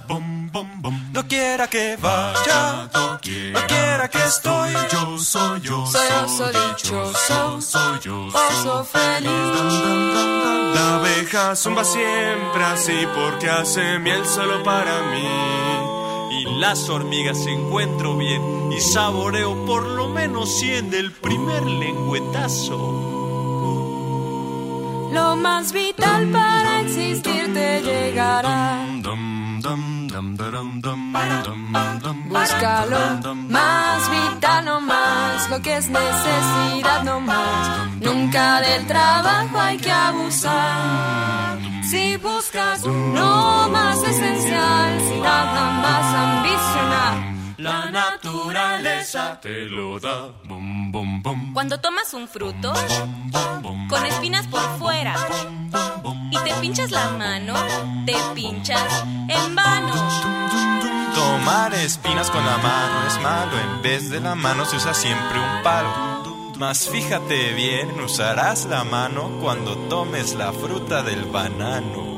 No 1.12 1.26
quiera 1.26 1.66
que 1.66 1.96
vaya, 1.96 2.88
no 2.92 3.18
quiera 3.20 4.08
que 4.10 4.18
estoy. 4.18 4.72
Yo 4.90 5.18
soy, 5.18 5.60
yo 5.62 5.86
Soy 5.86 6.08
oso 6.24 6.46
dichoso, 6.48 7.60
soy 7.62 8.00
yo. 8.00 8.26
oso 8.26 8.84
feliz. 8.84 9.30
La 10.74 10.96
abeja 10.96 11.56
zumba 11.56 11.84
siempre 11.84 12.64
así 12.64 13.06
porque 13.14 13.48
hace 13.48 13.98
miel 13.98 14.26
solo 14.26 14.62
para 14.62 15.00
mí. 15.12 16.38
Y 16.38 16.60
las 16.60 16.88
hormigas 16.88 17.46
encuentro 17.46 18.16
bien 18.16 18.72
y 18.72 18.80
saboreo 18.80 19.64
por 19.64 19.84
lo 19.86 20.08
menos 20.08 20.58
100 20.58 20.90
del 20.90 21.12
primer 21.12 21.62
lengüetazo. 21.64 22.76
Lo 25.12 25.36
más 25.36 25.72
vital 25.72 26.28
para 26.30 26.80
existir 26.80 27.52
te 27.54 27.82
llegará. 27.82 28.86
Búscalo, 32.26 32.98
más 33.48 34.10
vital 34.10 34.64
no 34.64 34.80
más, 34.80 35.50
lo 35.50 35.62
que 35.62 35.76
es 35.76 35.88
necesidad 35.88 37.04
no 37.04 37.20
más. 37.20 37.88
Nunca 38.00 38.60
del 38.60 38.86
trabajo 38.86 39.60
hay 39.60 39.78
que 39.78 39.92
abusar. 39.92 41.58
Si 41.88 42.16
buscas 42.16 42.82
lo 42.84 43.68
más 43.70 44.02
esencial, 44.02 45.00
sin 45.00 45.22
nada 45.22 45.70
más 45.82 46.14
ambicionar. 46.14 47.31
La 47.58 47.90
naturaleza 47.90 49.40
te 49.40 49.66
lo 49.66 49.98
da. 49.98 50.30
Cuando 51.52 51.78
tomas 51.80 52.12
un 52.14 52.28
fruto 52.28 52.72
con 53.88 54.06
espinas 54.06 54.46
por 54.46 54.60
fuera 54.78 55.14
y 56.30 56.36
te 56.38 56.54
pinchas 56.60 56.90
la 56.90 57.10
mano, 57.10 57.54
te 58.06 58.14
pinchas 58.34 59.04
en 59.28 59.54
vano. 59.54 59.94
Tomar 61.14 61.74
espinas 61.74 62.30
con 62.30 62.44
la 62.44 62.56
mano 62.58 63.06
es 63.06 63.20
malo. 63.20 63.58
En 63.58 63.82
vez 63.82 64.10
de 64.10 64.20
la 64.20 64.34
mano 64.34 64.64
se 64.64 64.76
usa 64.76 64.94
siempre 64.94 65.38
un 65.38 65.62
palo. 65.62 66.54
Mas 66.58 66.88
fíjate 66.88 67.54
bien, 67.54 68.00
usarás 68.00 68.66
la 68.66 68.84
mano 68.84 69.38
cuando 69.40 69.76
tomes 69.88 70.34
la 70.34 70.52
fruta 70.52 71.02
del 71.02 71.24
banano. 71.24 72.12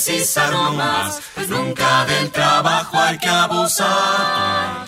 Precisar 0.00 0.52
no 0.52 0.72
más, 0.72 1.20
pues 1.34 1.48
nunca 1.48 2.04
del 2.06 2.30
trabajo 2.30 2.98
hay 2.98 3.18
que 3.18 3.28
abusar. 3.28 4.79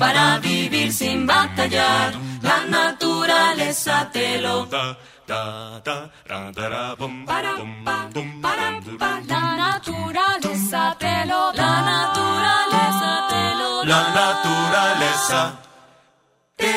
Para 0.00 0.38
vivir 0.38 0.90
sin 0.92 1.26
batallar, 1.26 2.14
la 2.40 2.64
naturaleza 2.64 4.10
te 4.10 4.40
lo 4.40 4.64
da. 4.64 4.96
La 5.28 5.82
naturaleza 10.22 10.96
te 10.98 11.26
lo 11.26 11.52
da. 11.52 11.62
La 11.62 11.82
naturaleza 11.92 13.26
te 13.28 13.44
lo 13.60 13.84
da. 13.84 13.92
La 13.92 14.04
naturaleza 14.22 15.42
te 16.56 16.74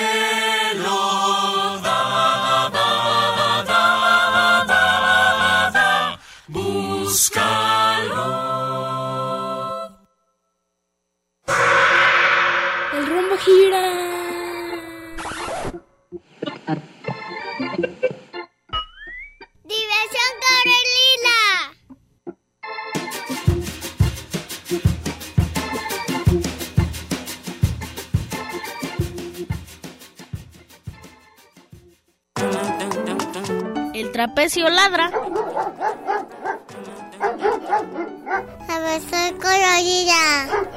lo 0.83 1.77
da. 1.77 2.03
da, 7.33 7.42
El 33.93 34.11
trapecio 34.11 34.69
ladra. 34.69 35.11
Diversión 38.67 39.37
colorida. 39.39 40.72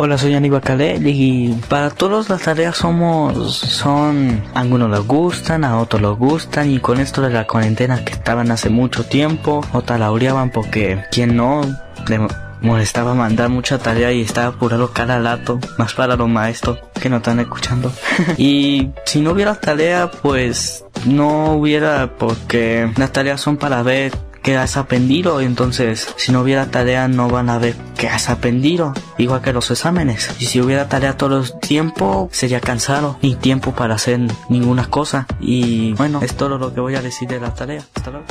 Hola, 0.00 0.16
soy 0.16 0.32
Aníbal 0.36 0.60
Calel 0.60 1.08
y 1.08 1.60
para 1.68 1.90
todos 1.90 2.28
las 2.28 2.42
tareas 2.42 2.76
somos, 2.76 3.56
son, 3.56 4.44
a 4.54 4.60
algunos 4.60 4.90
les 4.90 5.04
gustan, 5.04 5.64
a 5.64 5.80
otros 5.80 6.00
les 6.00 6.12
gustan 6.12 6.70
y 6.70 6.78
con 6.78 7.00
esto 7.00 7.20
de 7.20 7.30
la 7.30 7.48
cuarentena 7.48 8.04
que 8.04 8.12
estaban 8.12 8.52
hace 8.52 8.70
mucho 8.70 9.04
tiempo, 9.04 9.60
otras 9.72 9.98
la 9.98 10.12
odiaban 10.12 10.50
porque 10.52 11.02
quien 11.10 11.36
no 11.36 11.62
le 12.06 12.20
molestaba 12.60 13.14
mandar 13.14 13.48
mucha 13.48 13.80
tarea 13.80 14.12
y 14.12 14.20
estaba 14.20 14.54
apurado 14.54 14.92
cada 14.92 15.18
rato, 15.20 15.58
más 15.78 15.94
para 15.94 16.14
los 16.14 16.28
maestros 16.28 16.78
que 17.00 17.10
no 17.10 17.16
están 17.16 17.40
escuchando. 17.40 17.92
y 18.38 18.90
si 19.04 19.20
no 19.20 19.32
hubiera 19.32 19.56
tarea, 19.56 20.12
pues 20.22 20.84
no 21.06 21.54
hubiera 21.54 22.16
porque 22.16 22.88
las 22.96 23.12
tareas 23.12 23.40
son 23.40 23.56
para 23.56 23.82
ver 23.82 24.12
qué 24.44 24.56
has 24.56 24.76
aprendido 24.76 25.40
entonces 25.40 26.14
si 26.16 26.32
no 26.32 26.40
hubiera 26.40 26.70
tarea 26.70 27.08
no 27.08 27.28
van 27.28 27.50
a 27.50 27.58
ver 27.58 27.74
qué 27.96 28.08
has 28.08 28.30
aprendido 28.30 28.94
igual 29.18 29.42
que 29.42 29.52
los 29.52 29.70
exámenes. 29.70 30.30
Y 30.38 30.46
si 30.46 30.60
hubiera 30.60 30.88
tarea 30.88 31.16
todo 31.16 31.38
el 31.38 31.58
tiempo 31.60 32.28
sería 32.32 32.60
cansado. 32.60 33.18
Ni 33.22 33.34
tiempo 33.34 33.72
para 33.72 33.94
hacer 33.94 34.20
ninguna 34.48 34.86
cosa. 34.86 35.26
Y 35.40 35.92
bueno 35.94 36.20
es 36.22 36.36
todo 36.36 36.58
lo 36.58 36.72
que 36.72 36.80
voy 36.80 36.94
a 36.94 37.02
decir 37.02 37.28
de 37.28 37.40
la 37.40 37.54
tarea. 37.54 37.82
Hasta 37.94 38.10
luego 38.10 38.26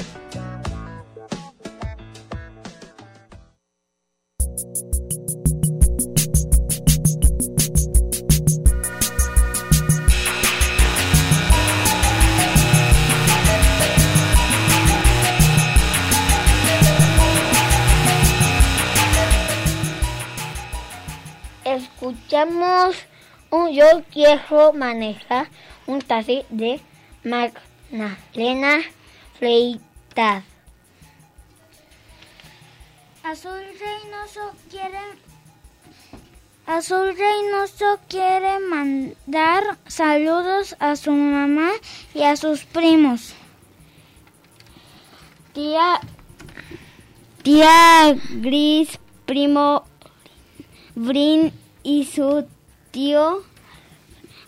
Yo 24.28 24.34
quiero 24.34 24.74
manejar 24.74 25.48
un 25.86 26.02
taxi 26.02 26.44
de 26.50 26.82
Magdalena 27.24 28.82
Freitas. 29.40 30.44
Azul 33.24 33.64
Reynoso 33.80 34.52
quiere 34.70 35.00
Azul 36.66 37.16
Reynoso 37.16 38.00
quiere 38.10 38.60
mandar 38.60 39.78
saludos 39.88 40.76
a 40.80 40.98
su 40.98 41.12
mamá 41.14 41.72
y 42.14 42.24
a 42.24 42.36
sus 42.36 42.66
primos. 42.66 43.34
Tía 45.54 46.02
Tía 47.44 48.14
Gris, 48.42 49.00
primo 49.26 49.86
Brin 50.96 51.54
y 51.84 52.04
su 52.04 52.46
tío 52.92 53.44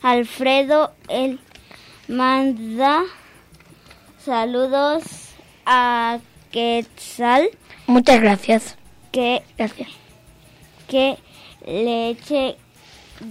Alfredo 0.02 0.94
él 1.08 1.40
manda 2.08 3.04
saludos 4.24 5.04
a 5.66 6.20
Quetzal. 6.52 7.50
Muchas 7.88 8.22
gracias. 8.22 8.78
Que, 9.12 9.42
Gracias. 9.58 9.90
que 10.88 11.18
le 11.66 12.10
eche 12.10 12.56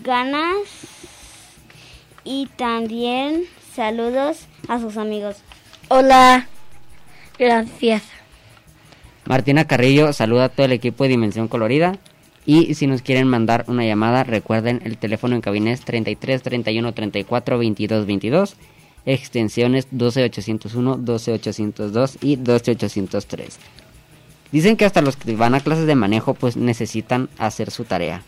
ganas 0.02 0.56
y 2.24 2.46
también 2.56 3.44
saludos 3.74 4.46
a 4.68 4.78
sus 4.80 4.96
amigos. 4.96 5.36
Hola. 5.88 6.48
Gracias. 7.38 8.02
Martina 9.24 9.66
Carrillo 9.66 10.12
saluda 10.12 10.44
a 10.44 10.48
todo 10.48 10.66
el 10.66 10.72
equipo 10.72 11.04
de 11.04 11.10
Dimensión 11.10 11.48
Colorida. 11.48 11.96
Y 12.50 12.72
si 12.76 12.86
nos 12.86 13.02
quieren 13.02 13.28
mandar 13.28 13.66
una 13.68 13.84
llamada, 13.84 14.24
recuerden 14.24 14.80
el 14.82 14.96
teléfono 14.96 15.34
en 15.34 15.42
cabina 15.42 15.70
es 15.70 15.82
33 15.82 16.42
31 16.42 16.94
34 16.94 17.58
22 17.58 18.06
22, 18.06 18.54
extensiones 19.04 19.86
12801, 19.90 20.96
12802 20.96 22.16
y 22.22 22.36
12803. 22.36 23.58
Dicen 24.50 24.78
que 24.78 24.86
hasta 24.86 25.02
los 25.02 25.16
que 25.16 25.36
van 25.36 25.54
a 25.54 25.60
clases 25.60 25.86
de 25.86 25.94
manejo 25.94 26.32
pues 26.32 26.56
necesitan 26.56 27.28
hacer 27.36 27.70
su 27.70 27.84
tarea. 27.84 28.22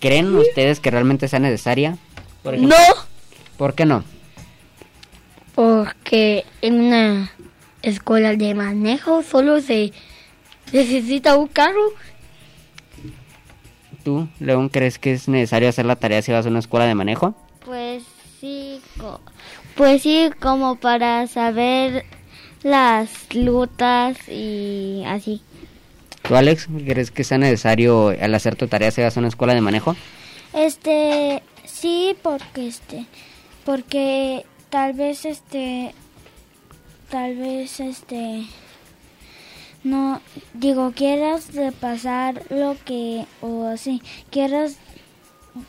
¿Creen 0.00 0.36
ustedes 0.36 0.78
que 0.78 0.90
realmente 0.90 1.26
sea 1.26 1.38
necesaria? 1.38 1.96
Por 2.42 2.52
ejemplo, 2.52 2.76
No, 2.76 2.94
¿Por 3.56 3.72
qué 3.72 3.86
no? 3.86 4.04
porque 5.54 6.44
en 6.60 6.78
una 6.78 7.30
escuela 7.80 8.36
de 8.36 8.54
manejo 8.54 9.22
solo 9.22 9.62
se 9.62 9.92
necesita 10.74 11.36
un 11.38 11.48
carro. 11.48 11.80
¿Tú, 14.04 14.28
León, 14.40 14.68
crees 14.68 14.98
que 14.98 15.12
es 15.12 15.28
necesario 15.28 15.68
hacer 15.68 15.86
la 15.86 15.96
tarea 15.96 16.22
si 16.22 16.32
vas 16.32 16.46
a 16.46 16.48
una 16.48 16.58
escuela 16.58 16.86
de 16.86 16.94
manejo? 16.94 17.34
Pues 17.64 18.02
sí, 18.40 18.80
pues 19.76 20.02
sí, 20.02 20.30
como 20.40 20.76
para 20.76 21.26
saber 21.26 22.04
las 22.62 23.10
lutas 23.34 24.16
y 24.28 25.02
así. 25.06 25.42
¿Tú, 26.22 26.36
Alex, 26.36 26.68
crees 26.84 27.10
que 27.10 27.24
sea 27.24 27.38
necesario 27.38 28.08
al 28.08 28.34
hacer 28.34 28.56
tu 28.56 28.68
tarea 28.68 28.90
si 28.90 29.02
vas 29.02 29.16
a 29.16 29.20
una 29.20 29.28
escuela 29.28 29.54
de 29.54 29.60
manejo? 29.60 29.96
Este, 30.52 31.42
sí, 31.64 32.16
porque 32.22 32.68
este, 32.68 33.06
porque 33.64 34.44
tal 34.70 34.92
vez 34.92 35.24
este, 35.24 35.94
tal 37.10 37.36
vez 37.36 37.80
este, 37.80 38.44
no, 39.84 40.20
digo, 40.54 40.92
quieras 40.92 41.52
de 41.52 41.72
pasar 41.72 42.42
lo 42.50 42.76
que, 42.84 43.26
o 43.40 43.66
así, 43.66 44.00
quieras, 44.30 44.76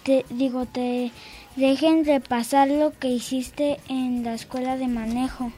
te, 0.03 0.26
digo, 0.30 0.66
te 0.66 1.11
dejen 1.55 2.03
de 2.03 2.20
pasar 2.20 2.70
lo 2.70 2.91
que 2.91 3.09
hiciste 3.09 3.80
en 3.89 4.24
la 4.24 4.34
escuela 4.34 4.78
de 4.78 4.88
manejo. 4.88 5.51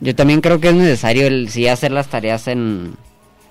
Yo 0.00 0.14
también 0.14 0.40
creo 0.40 0.60
que 0.60 0.68
es 0.68 0.74
necesario 0.74 1.26
el 1.26 1.48
sí 1.48 1.68
hacer 1.68 1.92
las 1.92 2.08
tareas 2.08 2.48
en 2.48 2.96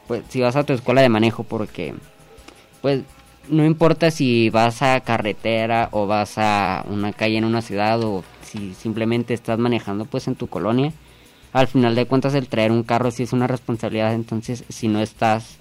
pues 0.08 0.24
si 0.28 0.42
vas 0.42 0.58
a 0.58 0.66
tu 0.66 0.74
escuela 0.74 1.02
de 1.02 1.08
manejo 1.08 1.44
porque 1.44 1.94
pues 2.82 3.04
no 3.48 3.64
importa 3.64 4.12
si 4.12 4.50
vas 4.50 4.82
a 4.82 5.00
carretera 5.00 5.88
o 5.92 6.08
vas 6.08 6.38
a 6.38 6.84
una 6.90 7.14
calle 7.14 7.38
en 7.38 7.46
una 7.46 7.62
ciudad 7.62 8.02
o 8.04 8.24
si 8.44 8.74
simplemente 8.74 9.34
estás 9.34 9.60
manejando 9.60 10.04
pues 10.04 10.28
en 10.28 10.36
tu 10.36 10.48
colonia, 10.48 10.92
al 11.54 11.68
final 11.68 11.96
de 11.96 12.06
cuentas 12.06 12.34
el 12.34 12.48
traer 12.48 12.72
un 12.72 12.84
carro 12.84 13.12
sí 13.12 13.24
es 13.24 13.34
una 13.34 13.48
responsabilidad, 13.48 14.14
entonces 14.14 14.64
si 14.70 14.88
no 14.88 15.02
estás 15.02 15.58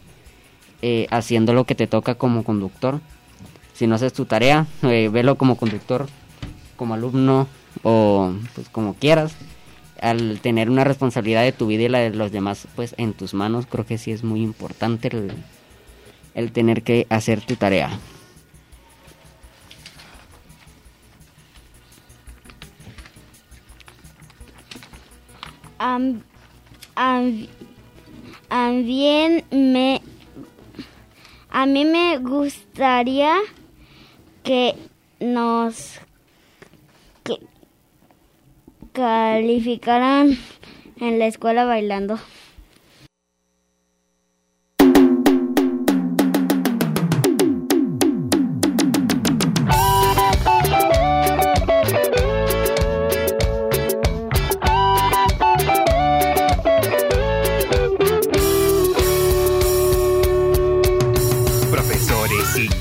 eh, 0.82 1.07
haciendo 1.11 1.53
lo 1.53 1.64
que 1.64 1.74
te 1.74 1.86
toca 1.86 2.14
como 2.14 2.45
conductor, 2.45 3.01
si 3.74 3.86
no 3.86 3.95
haces 3.97 4.12
tu 4.12 4.24
tarea, 4.24 4.66
eh, 4.82 5.09
velo 5.12 5.36
como 5.36 5.57
conductor, 5.57 6.07
como 6.76 6.95
alumno 6.95 7.49
o 7.82 8.32
pues 8.55 8.68
como 8.68 8.95
quieras, 8.95 9.34
al 10.01 10.41
tener 10.41 10.70
una 10.70 10.84
responsabilidad 10.84 11.43
de 11.43 11.53
tu 11.53 11.66
vida 11.66 11.82
y 11.82 11.88
la 11.88 11.99
de 11.99 12.11
los 12.11 12.32
demás 12.32 12.68
pues 12.76 12.95
en 12.99 13.12
tus 13.12 13.34
manos, 13.34 13.66
creo 13.66 13.84
que 13.84 13.99
sí 13.99 14.12
es 14.12 14.24
muy 14.24 14.43
importante 14.43 15.09
el, 15.09 15.32
el 16.34 16.53
tener 16.53 16.82
que 16.82 17.07
hacer 17.11 17.41
tu 17.41 17.57
tarea. 17.57 17.91
Am- 25.81 26.22
am- 26.95 27.49
También 28.49 29.45
me... 29.51 30.03
A 31.49 31.64
mí 31.64 31.87
me 31.87 32.18
gustaría 32.18 33.35
que 34.45 34.74
nos 35.20 35.99
calificaran 38.93 40.37
en 41.01 41.18
la 41.18 41.26
escuela 41.26 41.64
bailando. 41.64 42.18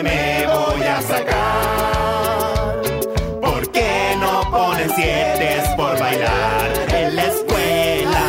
Un 0.00 0.06
7 0.06 0.08
me 0.08 0.46
voy 0.46 0.82
a 0.82 1.02
sacar. 1.02 2.82
¿Por 3.40 3.70
qué 3.72 4.16
no 4.18 4.50
ponen 4.50 4.90
7 4.94 5.62
por 5.76 5.98
bailar 5.98 6.72
en 6.94 7.16
la 7.16 7.26
escuela? 7.26 8.22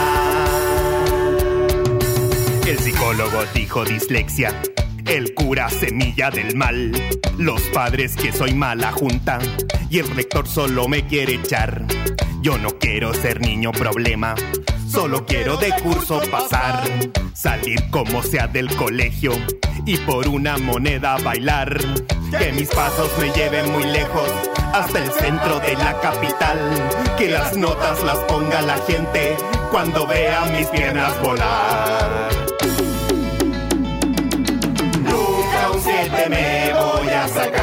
El 2.67 2.79
psicólogo 2.79 3.43
dijo 3.53 3.85
dislexia. 3.85 4.53
El 5.07 5.33
cura 5.33 5.69
semilla 5.69 6.29
del 6.29 6.55
mal. 6.55 6.91
Los 7.37 7.61
padres 7.73 8.15
que 8.15 8.31
soy 8.31 8.53
mala 8.53 8.91
junta. 8.91 9.39
Y 9.89 9.99
el 9.99 10.09
rector 10.09 10.47
solo 10.47 10.87
me 10.87 11.05
quiere 11.05 11.35
echar. 11.35 11.85
Yo 12.41 12.57
no 12.57 12.77
quiero 12.79 13.13
ser 13.13 13.41
niño 13.41 13.71
problema. 13.71 14.35
Solo 14.91 15.25
quiero 15.25 15.55
de 15.55 15.71
curso 15.81 16.21
pasar. 16.29 16.83
Salir 17.33 17.89
como 17.91 18.21
sea 18.21 18.47
del 18.47 18.67
colegio. 18.75 19.31
Y 19.85 19.95
por 19.99 20.27
una 20.27 20.57
moneda 20.57 21.15
bailar. 21.23 21.77
Que 22.37 22.51
mis 22.51 22.67
pasos 22.67 23.09
me 23.17 23.31
lleven 23.31 23.71
muy 23.71 23.85
lejos. 23.85 24.29
Hasta 24.73 25.01
el 25.01 25.11
centro 25.13 25.59
de 25.61 25.75
la 25.75 25.97
capital. 26.01 26.59
Que 27.17 27.29
las 27.29 27.55
notas 27.55 28.03
las 28.03 28.17
ponga 28.19 28.61
la 28.63 28.77
gente. 28.79 29.37
Cuando 29.71 30.05
vea 30.05 30.43
mis 30.57 30.67
piernas 30.67 31.21
volar. 31.21 32.29
Nunca 34.99 35.71
un 35.73 35.81
7 35.81 36.29
me 36.29 36.73
voy 36.73 37.09
a 37.09 37.27
sacar. 37.29 37.60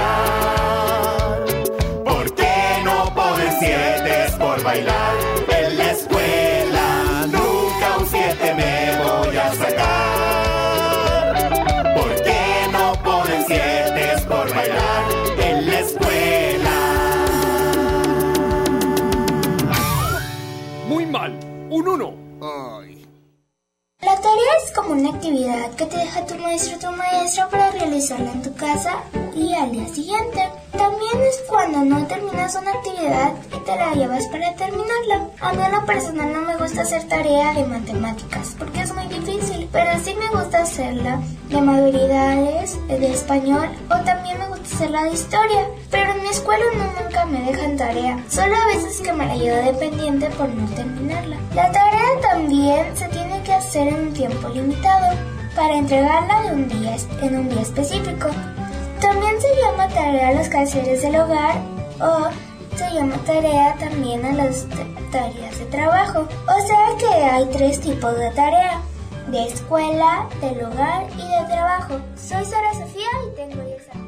Como 24.88 25.02
una 25.02 25.10
actividad 25.10 25.70
que 25.72 25.84
te 25.84 25.98
deja 25.98 26.24
tu 26.24 26.34
maestro 26.36 26.76
o 26.76 26.78
tu 26.78 26.96
maestra 26.96 27.46
para 27.50 27.70
realizarla 27.72 28.32
en 28.32 28.42
tu 28.42 28.54
casa 28.54 29.02
y 29.34 29.52
al 29.52 29.70
día 29.70 29.86
siguiente. 29.86 30.48
También 30.72 31.20
es 31.28 31.42
cuando 31.46 31.84
no 31.84 32.06
terminas 32.06 32.54
una 32.54 32.70
actividad 32.70 33.34
y 33.54 33.64
te 33.66 33.76
la 33.76 33.92
llevas 33.92 34.26
para 34.28 34.54
terminarla. 34.54 35.28
A 35.40 35.52
mí 35.52 35.62
en 35.62 35.72
lo 35.72 35.84
personal 35.84 36.32
no 36.32 36.40
me 36.40 36.56
gusta 36.56 36.82
hacer 36.82 37.06
tarea 37.06 37.52
de 37.52 37.64
matemáticas 37.64 38.56
porque 38.58 38.80
es 38.80 38.94
muy 38.94 39.06
difícil, 39.08 39.68
pero 39.70 39.90
sí 40.02 40.14
me 40.14 40.40
gusta 40.40 40.62
hacerla 40.62 41.20
de 41.50 41.60
manualidades, 41.60 42.78
de 42.88 43.12
español 43.12 43.68
o 43.90 44.04
también 44.04 44.38
me 44.38 44.48
gusta 44.48 44.74
hacerla 44.74 45.04
de 45.04 45.12
historia. 45.12 45.66
Pero 45.90 46.12
en 46.12 46.22
mi 46.22 46.28
escuela 46.28 46.64
no 46.76 47.02
nunca 47.02 47.26
me 47.26 47.40
dejan 47.40 47.76
tarea, 47.76 48.24
solo 48.30 48.56
a 48.56 48.66
veces 48.68 49.00
que 49.02 49.12
me 49.12 49.26
la 49.26 49.36
llevo 49.36 49.64
de 49.66 49.74
pendiente 49.74 50.30
por 50.30 50.48
no 50.48 50.66
terminarla. 50.74 51.36
La 51.54 51.70
tarea 51.72 52.20
también 52.22 52.96
se 52.96 53.06
tiene 53.08 53.27
hacer 53.52 53.88
en 53.88 54.08
un 54.08 54.12
tiempo 54.12 54.48
limitado 54.48 55.16
para 55.54 55.76
entregarla 55.76 56.42
de 56.42 56.52
un 56.52 56.68
día, 56.68 56.96
en 57.22 57.36
un 57.36 57.48
día 57.48 57.62
específico. 57.62 58.28
También 59.00 59.40
se 59.40 59.48
llama 59.60 59.88
tarea 59.88 60.28
a 60.28 60.32
los 60.34 60.48
quehaceres 60.48 61.02
del 61.02 61.16
hogar 61.16 61.56
o 62.00 62.28
se 62.76 62.90
llama 62.92 63.16
tarea 63.26 63.74
también 63.78 64.24
a 64.24 64.32
las 64.32 64.66
tareas 65.10 65.58
de 65.58 65.64
trabajo. 65.66 66.28
O 66.46 66.66
sea 66.66 66.96
que 66.98 67.06
hay 67.06 67.46
tres 67.46 67.80
tipos 67.80 68.16
de 68.16 68.30
tarea, 68.30 68.80
de 69.28 69.46
escuela, 69.46 70.28
del 70.40 70.64
hogar 70.64 71.06
y 71.14 71.28
de 71.28 71.48
trabajo. 71.48 72.00
Soy 72.16 72.44
Sara 72.44 72.72
Sofía 72.74 73.08
y 73.26 73.36
tengo 73.36 73.62
10 73.62 73.88
años. 73.90 74.07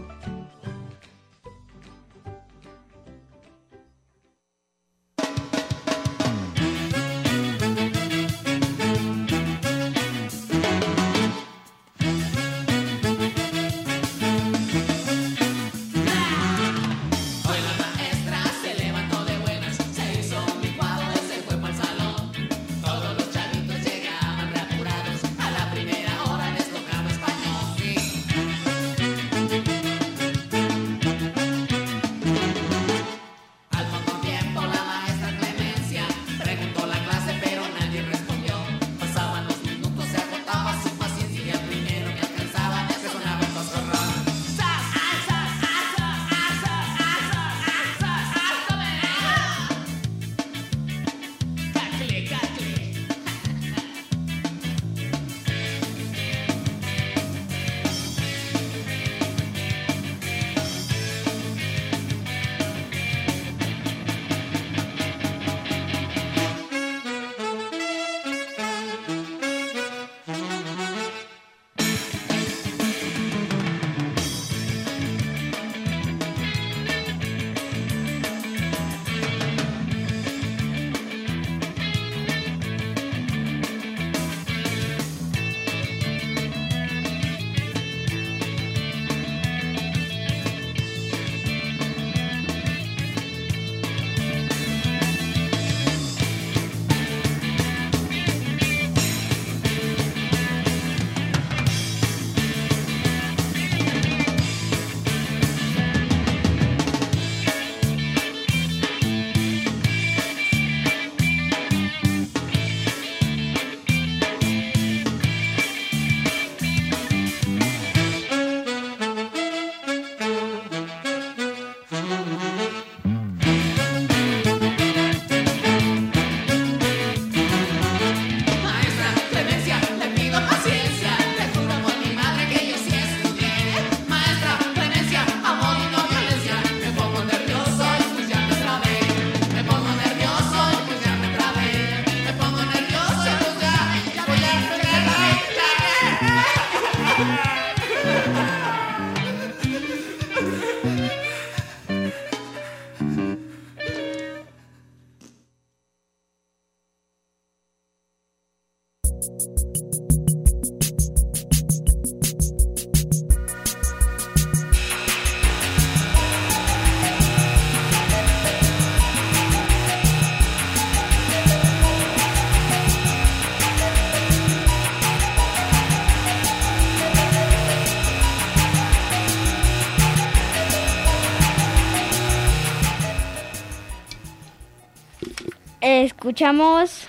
Escuchamos 185.80 187.04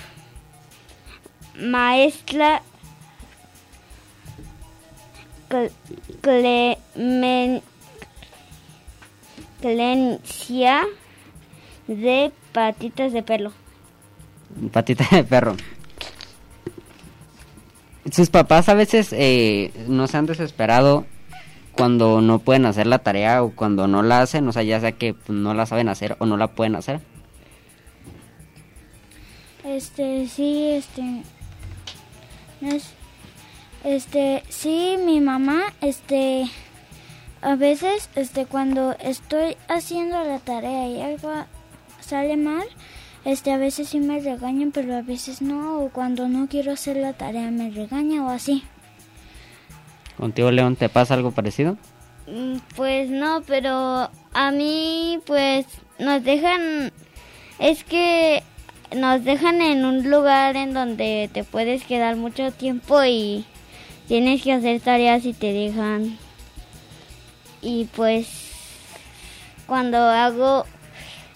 maestra 1.60 2.62
Cle- 5.50 5.72
Clemen- 6.22 7.62
Clemencia 9.62 10.84
de 11.88 12.32
patitas 12.54 13.12
de 13.14 13.22
pelo. 13.24 13.52
Patita 14.72 15.06
de 15.12 15.24
perro. 15.24 15.56
Sus 18.12 18.30
papás 18.30 18.70
a 18.70 18.74
veces 18.74 19.10
eh, 19.12 19.72
no 19.88 20.08
se 20.08 20.18
han 20.18 20.26
desesperado 20.26 21.06
cuando 21.74 22.22
no 22.22 22.40
pueden 22.40 22.66
hacer 22.66 22.88
la 22.88 23.00
tarea 23.00 23.44
o 23.44 23.52
cuando 23.52 23.88
no 23.88 24.02
la 24.04 24.22
hacen, 24.22 24.48
o 24.48 24.52
sea, 24.52 24.64
ya 24.64 24.80
sea 24.80 24.94
que 24.94 25.16
no 25.28 25.54
la 25.54 25.66
saben 25.66 25.90
hacer 25.90 26.16
o 26.20 26.26
no 26.26 26.38
la 26.38 26.48
pueden 26.48 26.76
hacer. 26.76 27.02
Este, 29.72 30.28
sí, 30.28 30.68
este. 30.72 31.24
este, 33.86 34.44
sí, 34.50 34.98
mi 35.06 35.22
mamá, 35.22 35.62
este. 35.80 36.50
A 37.42 37.56
veces, 37.56 38.10
este, 38.16 38.46
cuando 38.46 38.96
estoy 39.00 39.56
haciendo 39.70 40.22
la 40.24 40.40
tarea 40.40 40.88
y 40.90 41.02
algo 41.02 41.32
sale 42.02 42.36
mal, 42.36 42.68
este, 43.24 43.54
a 43.54 43.58
veces 43.58 43.88
sí 43.88 44.00
me 44.00 44.20
regañan, 44.20 44.72
pero 44.74 44.94
a 44.98 45.02
veces 45.02 45.42
no. 45.42 45.80
O 45.80 45.90
cuando 45.90 46.28
no 46.28 46.48
quiero 46.50 46.74
hacer 46.74 46.98
la 46.98 47.14
tarea 47.14 47.50
me 47.50 47.70
regaña 47.70 48.26
o 48.26 48.30
así. 48.30 48.64
¿Contigo, 50.18 50.52
León, 50.52 50.76
te 50.76 50.90
pasa 50.90 51.14
algo 51.14 51.32
parecido? 51.32 51.78
Mm, 52.28 52.58
Pues 52.76 53.10
no, 53.10 53.42
pero 53.48 54.12
a 54.34 54.52
mí 54.52 55.18
pues 55.26 55.66
nos 55.98 56.24
dejan, 56.26 56.92
es 57.58 57.86
que 57.86 58.44
nos 58.96 59.24
dejan 59.24 59.62
en 59.62 59.86
un 59.86 60.10
lugar 60.10 60.56
en 60.56 60.74
donde 60.74 61.30
te 61.32 61.44
puedes 61.44 61.84
quedar 61.84 62.16
mucho 62.16 62.52
tiempo 62.52 63.04
y 63.04 63.46
tienes 64.08 64.42
que 64.44 64.54
hacer 64.54 64.82
tareas 64.82 65.26
y 65.26 65.34
te 65.34 65.54
dejan. 65.54 66.18
Y 67.62 67.86
pues 67.96 68.28
cuando 69.68 69.98
hago 69.98 70.66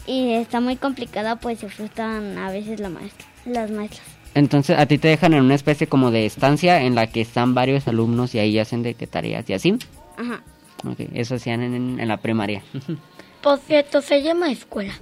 y 0.05 0.33
está 0.33 0.59
muy 0.59 0.75
complicada 0.75 1.37
pues 1.37 1.59
se 1.59 1.69
frustran 1.69 2.37
a 2.37 2.51
veces 2.51 2.79
la 2.79 2.89
maestra, 2.89 3.27
las 3.45 3.71
maestras. 3.71 4.05
Entonces, 4.33 4.77
a 4.77 4.85
ti 4.85 4.97
te 4.97 5.07
dejan 5.07 5.33
en 5.33 5.43
una 5.43 5.55
especie 5.55 5.87
como 5.87 6.11
de 6.11 6.25
estancia 6.25 6.81
en 6.81 6.93
la 6.93 7.07
que 7.07 7.21
están 7.21 7.53
varios 7.53 7.87
alumnos 7.87 8.35
y 8.35 8.39
ahí 8.39 8.59
hacen 8.59 8.83
de 8.83 8.93
qué 8.93 9.07
tareas 9.07 9.49
y 9.49 9.53
así. 9.53 9.77
Ajá. 10.17 10.43
Ok, 10.85 10.99
eso 11.13 11.35
hacían 11.35 11.61
en, 11.61 12.01
en 12.01 12.07
la 12.09 12.17
primaria. 12.17 12.61
Por 13.41 13.59
cierto, 13.59 14.01
se 14.01 14.21
llama 14.23 14.51
escuela. 14.51 14.93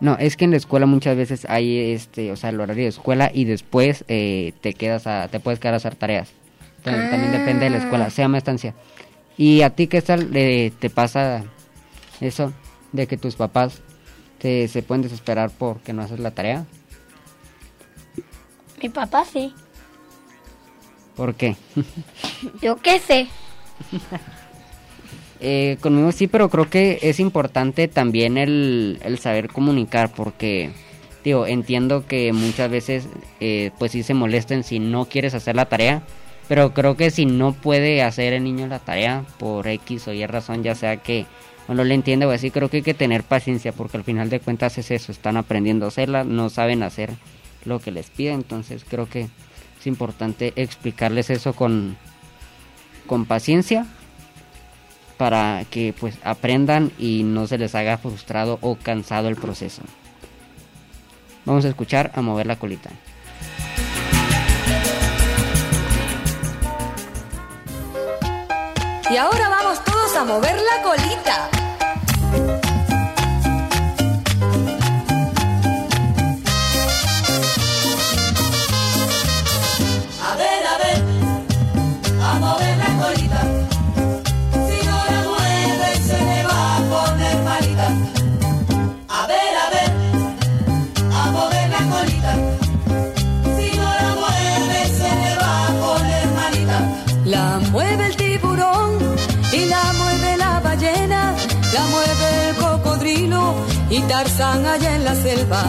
No, 0.00 0.16
es 0.18 0.36
que 0.36 0.46
en 0.46 0.52
la 0.52 0.56
escuela 0.56 0.86
muchas 0.86 1.16
veces 1.16 1.46
hay 1.48 1.92
este, 1.92 2.32
o 2.32 2.36
sea, 2.36 2.50
el 2.50 2.60
horario 2.60 2.84
de 2.84 2.88
escuela 2.88 3.30
y 3.32 3.44
después 3.44 4.04
eh, 4.08 4.54
te 4.62 4.72
quedas 4.72 5.06
a, 5.06 5.28
te 5.28 5.40
puedes 5.40 5.60
quedar 5.60 5.74
a 5.74 5.76
hacer 5.76 5.94
tareas. 5.94 6.30
También, 6.82 7.10
también 7.10 7.32
depende 7.32 7.64
de 7.64 7.70
la 7.70 7.78
escuela, 7.78 8.08
se 8.08 8.22
llama 8.22 8.38
estancia. 8.38 8.74
¿Y 9.36 9.60
a 9.62 9.70
ti 9.70 9.86
qué 9.86 10.00
tal 10.00 10.34
eh, 10.34 10.72
te 10.78 10.88
pasa 10.88 11.44
eso 12.20 12.52
de 12.92 13.06
que 13.06 13.18
tus 13.18 13.36
papás 13.36 13.82
te, 14.38 14.68
se 14.68 14.82
pueden 14.82 15.02
desesperar 15.02 15.50
porque 15.50 15.92
no 15.92 16.02
haces 16.02 16.18
la 16.18 16.30
tarea? 16.30 16.64
Mi 18.82 18.88
papá 18.88 19.26
sí. 19.26 19.54
¿Por 21.14 21.34
qué? 21.34 21.56
Yo 22.62 22.76
qué 22.76 22.98
sé. 22.98 23.28
Eh, 25.40 25.78
conmigo 25.80 26.12
sí, 26.12 26.26
pero 26.26 26.50
creo 26.50 26.68
que 26.68 26.98
es 27.02 27.18
importante 27.18 27.88
también 27.88 28.36
el, 28.36 28.98
saber 29.20 29.48
comunicar 29.48 30.12
porque, 30.12 30.70
digo, 31.24 31.46
entiendo 31.46 32.06
que 32.06 32.32
muchas 32.34 32.70
veces 32.70 33.08
eh, 33.40 33.70
pues 33.78 33.92
sí 33.92 34.02
se 34.02 34.12
molesten 34.12 34.64
si 34.64 34.78
no 34.78 35.06
quieres 35.06 35.34
hacer 35.34 35.56
la 35.56 35.64
tarea, 35.64 36.02
pero 36.46 36.74
creo 36.74 36.96
que 36.96 37.10
si 37.10 37.24
no 37.24 37.54
puede 37.54 38.02
hacer 38.02 38.34
el 38.34 38.44
niño 38.44 38.66
la 38.66 38.80
tarea 38.80 39.24
por 39.38 39.66
X 39.66 40.08
o 40.08 40.12
Y 40.12 40.26
razón, 40.26 40.62
ya 40.62 40.74
sea 40.74 40.98
que 40.98 41.24
no 41.68 41.84
le 41.84 41.94
entiende 41.94 42.26
o 42.26 42.30
así, 42.32 42.50
creo 42.50 42.68
que 42.68 42.78
hay 42.78 42.82
que 42.82 42.94
tener 42.94 43.22
paciencia 43.22 43.72
porque 43.72 43.96
al 43.96 44.04
final 44.04 44.28
de 44.28 44.40
cuentas 44.40 44.76
es 44.76 44.90
eso, 44.90 45.10
están 45.10 45.38
aprendiendo 45.38 45.86
a 45.86 45.88
hacerla, 45.88 46.24
no 46.24 46.50
saben 46.50 46.82
hacer 46.82 47.10
lo 47.64 47.78
que 47.78 47.92
les 47.92 48.10
pide, 48.10 48.32
entonces 48.32 48.84
creo 48.86 49.08
que 49.08 49.28
es 49.78 49.86
importante 49.86 50.52
explicarles 50.56 51.30
eso 51.30 51.54
con, 51.54 51.96
con 53.06 53.24
paciencia 53.24 53.86
para 55.20 55.66
que 55.66 55.92
pues 55.92 56.16
aprendan 56.24 56.92
y 56.98 57.24
no 57.24 57.46
se 57.46 57.58
les 57.58 57.74
haga 57.74 57.98
frustrado 57.98 58.58
o 58.62 58.76
cansado 58.76 59.28
el 59.28 59.36
proceso. 59.36 59.82
Vamos 61.44 61.66
a 61.66 61.68
escuchar 61.68 62.10
a 62.14 62.22
mover 62.22 62.46
la 62.46 62.56
colita. 62.56 62.88
Y 69.10 69.16
ahora 69.18 69.50
vamos 69.50 69.84
todos 69.84 70.16
a 70.16 70.24
mover 70.24 70.56
la 70.56 70.82
colita. 70.82 71.69
Tarzán 104.10 104.66
allá 104.66 104.96
en 104.96 105.04
la 105.04 105.14
selva. 105.14 105.62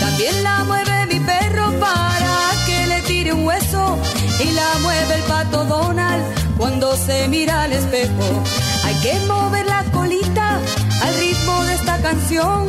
También 0.00 0.42
la 0.42 0.64
mueve 0.64 1.06
mi 1.06 1.20
perro 1.20 1.72
para 1.78 2.50
que 2.66 2.86
le 2.88 3.00
tire 3.02 3.32
un 3.32 3.46
hueso 3.46 3.96
y 4.40 4.50
la 4.50 4.68
mueve 4.82 5.14
el 5.14 5.22
pato 5.22 5.64
Donald 5.64 6.24
cuando 6.58 6.96
se 6.96 7.28
mira 7.28 7.62
al 7.62 7.72
espejo. 7.72 8.42
Hay 8.84 8.96
que 8.96 9.14
mover 9.26 9.64
la 9.66 9.84
colita 9.92 10.58
al 11.02 11.14
ritmo 11.14 11.64
de 11.66 11.74
esta 11.74 11.96
canción 11.98 12.66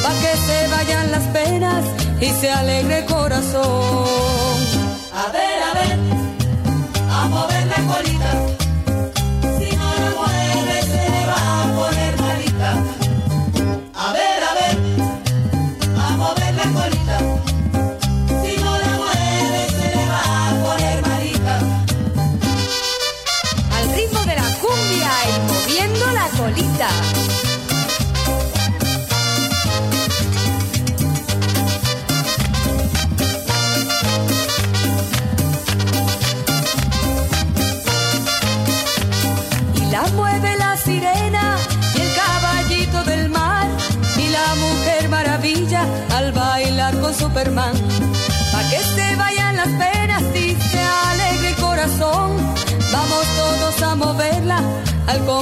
para 0.00 0.14
que 0.20 0.32
se 0.46 0.68
vayan 0.68 1.10
las 1.10 1.24
penas 1.38 1.84
y 2.20 2.26
se 2.40 2.48
alegre 2.48 2.98
el 3.00 3.06
corazón. 3.06 4.58
A 5.12 5.32
ver, 5.32 5.58
a 5.60 5.74
ver, 5.74 6.17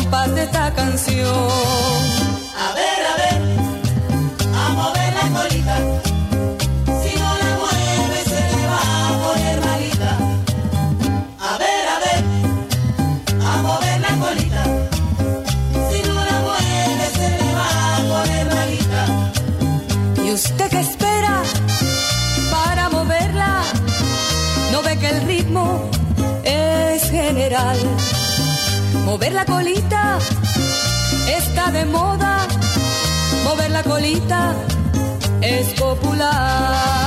compás 0.06 0.34
de 0.34 0.42
esta 0.44 0.72
canción. 0.72 1.34
A 2.64 2.68
ver, 2.78 3.00
a 3.10 3.14
ver, 3.22 3.40
a 4.62 4.68
mover 4.78 5.12
la 5.18 5.26
colita. 5.36 5.76
Si 7.02 7.12
no 7.22 7.30
la 7.42 7.50
mueve, 7.62 8.18
se 8.32 8.40
le 8.52 8.62
va 8.72 8.82
a 9.04 9.10
poner 9.24 9.56
malita. 9.68 10.10
A 11.50 11.58
ver, 11.62 11.84
a 11.94 11.98
ver, 12.04 12.22
a 13.50 13.52
mover 13.66 14.00
la 14.06 14.12
colita. 14.24 14.62
Si 15.88 15.98
no 16.08 16.14
la 16.30 16.38
mueve, 16.46 17.06
se 17.18 17.28
le 17.40 17.50
va 17.58 17.68
a 17.94 18.00
poner 18.12 18.46
malita. 18.58 19.02
¿Y 20.24 20.30
usted 20.32 20.68
qué 20.70 20.80
espera 20.80 21.42
para 22.50 22.88
moverla? 22.90 23.62
¿No 24.72 24.82
ve 24.82 24.98
que 24.98 25.08
el 25.08 25.20
ritmo 25.22 25.90
es 26.44 27.10
general? 27.10 27.78
mover 29.06 29.32
la 29.32 29.44
colita 29.46 29.95
de 31.72 31.84
moda. 31.86 32.46
Mover 33.44 33.70
la 33.70 33.82
colita 33.82 34.54
es 35.40 35.68
popular. 35.74 37.05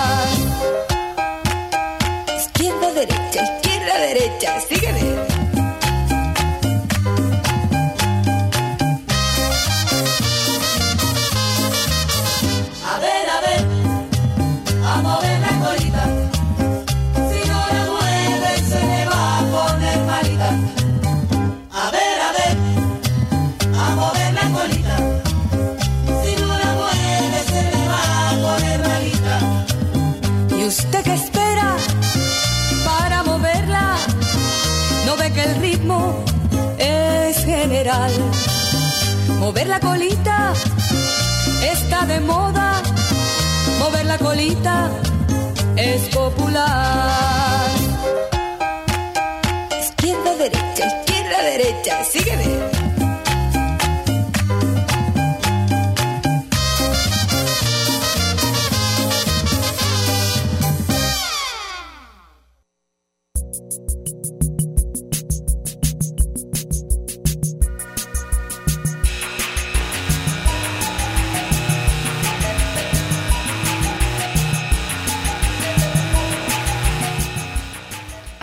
Es 45.77 46.09
popular. 46.09 47.38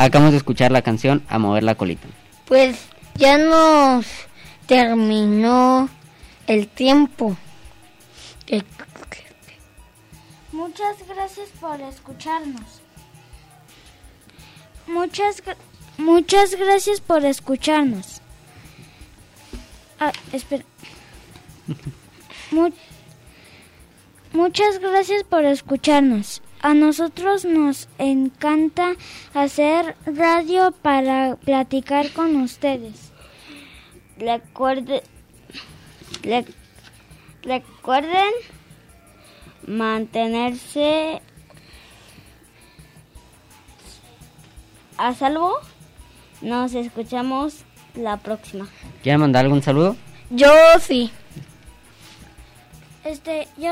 Acabamos 0.07 0.33
de 0.33 0.39
escuchar 0.39 0.71
la 0.73 0.83
canción 0.83 1.23
A 1.29 1.39
mover 1.39 1.63
la 1.65 1.75
colita. 1.75 2.07
Pues 2.47 2.79
ya 3.17 3.39
nos 3.39 4.07
terminó 4.67 5.89
el 6.47 6.69
tiempo. 6.69 7.37
El- 8.47 8.65
Muchas 10.53 10.97
gracias 11.07 11.49
por 11.61 11.81
escucharnos. 11.83 12.81
Muchas, 14.87 15.43
muchas 15.99 16.55
gracias 16.55 17.01
por 17.01 17.25
escucharnos. 17.25 18.23
Ah, 20.01 20.13
espera. 20.33 20.65
Mu- 22.53 22.73
muchas 24.33 24.79
gracias 24.79 25.25
por 25.25 25.45
escucharnos. 25.45 26.41
A 26.63 26.75
nosotros 26.75 27.45
nos 27.45 27.89
encanta 27.99 28.95
hacer 29.35 29.95
radio 30.07 30.73
para 30.73 31.37
platicar 31.37 32.11
con 32.13 32.37
ustedes. 32.43 33.13
Recuerde, 34.19 35.03
re- 36.23 36.47
recuerden 37.43 38.33
mantenerse 39.67 41.21
a 44.97 45.15
salvo. 45.15 45.59
Nos 46.41 46.75
escuchamos 46.75 47.59
la 47.95 48.17
próxima. 48.19 48.67
¿Quieren 49.03 49.21
mandar 49.21 49.45
algún 49.45 49.63
saludo? 49.63 49.97
Yo 50.31 50.53
sí. 50.81 51.11
Este, 53.05 53.47
yo, 53.57 53.71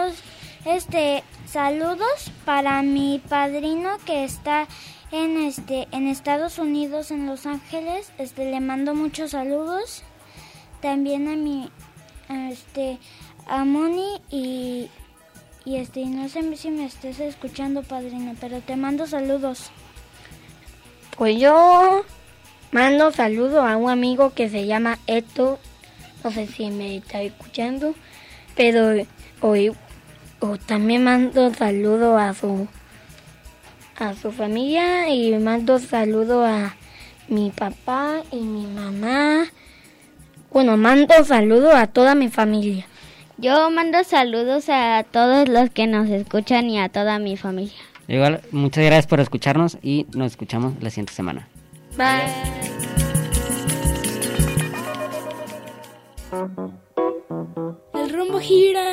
este, 0.65 1.25
saludos 1.55 2.33
para 2.45 2.83
mi 2.83 3.23
padrino 3.29 3.99
que 4.05 4.25
está 4.25 4.67
en 5.13 5.37
este, 5.37 5.87
en 5.93 6.09
Estados 6.09 6.59
Unidos, 6.59 7.13
en 7.13 7.27
Los 7.27 7.47
Ángeles. 7.47 8.11
Este, 8.19 8.51
le 8.51 8.59
mando 8.59 8.97
muchos 8.97 9.31
saludos. 9.31 10.03
También 10.83 11.29
a 11.29 11.37
mi, 11.37 11.71
este, 12.51 12.99
a 13.47 13.65
Moni 13.65 14.21
y, 14.31 14.91
y 15.65 15.77
este, 15.77 16.05
no 16.07 16.29
sé 16.29 16.57
si 16.57 16.73
me 16.73 16.87
estés 16.87 17.21
escuchando, 17.21 17.85
padrino, 17.85 18.35
pero 18.41 18.59
te 18.59 18.75
mando 18.75 19.07
saludos. 19.07 19.71
Pues 21.17 21.39
yo 21.39 22.05
mando 22.73 23.13
saludo 23.13 23.63
a 23.63 23.77
un 23.77 23.91
amigo 23.91 24.35
que 24.35 24.49
se 24.49 24.67
llama 24.67 24.99
Eto. 25.07 25.61
No 26.25 26.33
sé 26.33 26.49
si 26.49 26.69
me 26.71 26.97
está 26.97 27.23
escuchando, 27.23 27.95
pero 28.57 29.07
hoy 29.41 29.71
o 30.41 30.57
también 30.57 31.05
mando 31.05 31.53
saludo 31.55 32.19
a 32.19 32.35
su 32.35 32.67
a 33.97 34.15
su 34.15 34.33
familia 34.33 35.09
y 35.09 35.33
mando 35.39 35.79
saludo 35.79 36.45
a 36.45 36.75
mi 37.29 37.51
papá 37.51 38.23
y 38.31 38.41
mi 38.41 38.67
mamá. 38.67 39.47
Bueno, 40.53 40.77
mando 40.77 41.25
saludo 41.25 41.75
a 41.75 41.87
toda 41.87 42.15
mi 42.15 42.29
familia. 42.29 42.87
Yo 43.39 43.71
mando 43.71 44.05
saludos 44.05 44.69
a 44.69 45.05
todos 45.11 45.49
los 45.49 45.71
que 45.71 45.87
nos 45.87 46.09
escuchan 46.09 46.71
y 46.71 46.79
a 46.79 46.89
toda 46.89 47.19
mi 47.19 47.37
familia. 47.37 47.75
Igual, 48.07 48.43
muchas 48.53 48.85
gracias 48.85 49.07
por 49.07 49.21
escucharnos 49.21 49.79
y 49.83 50.07
nos 50.15 50.33
escuchamos 50.33 50.75
la 50.81 50.91
siguiente 50.91 51.13
semana. 51.13 51.49
Bye. 51.97 52.75
El 57.95 58.13
rumbo 58.13 58.39
gira. 58.39 58.93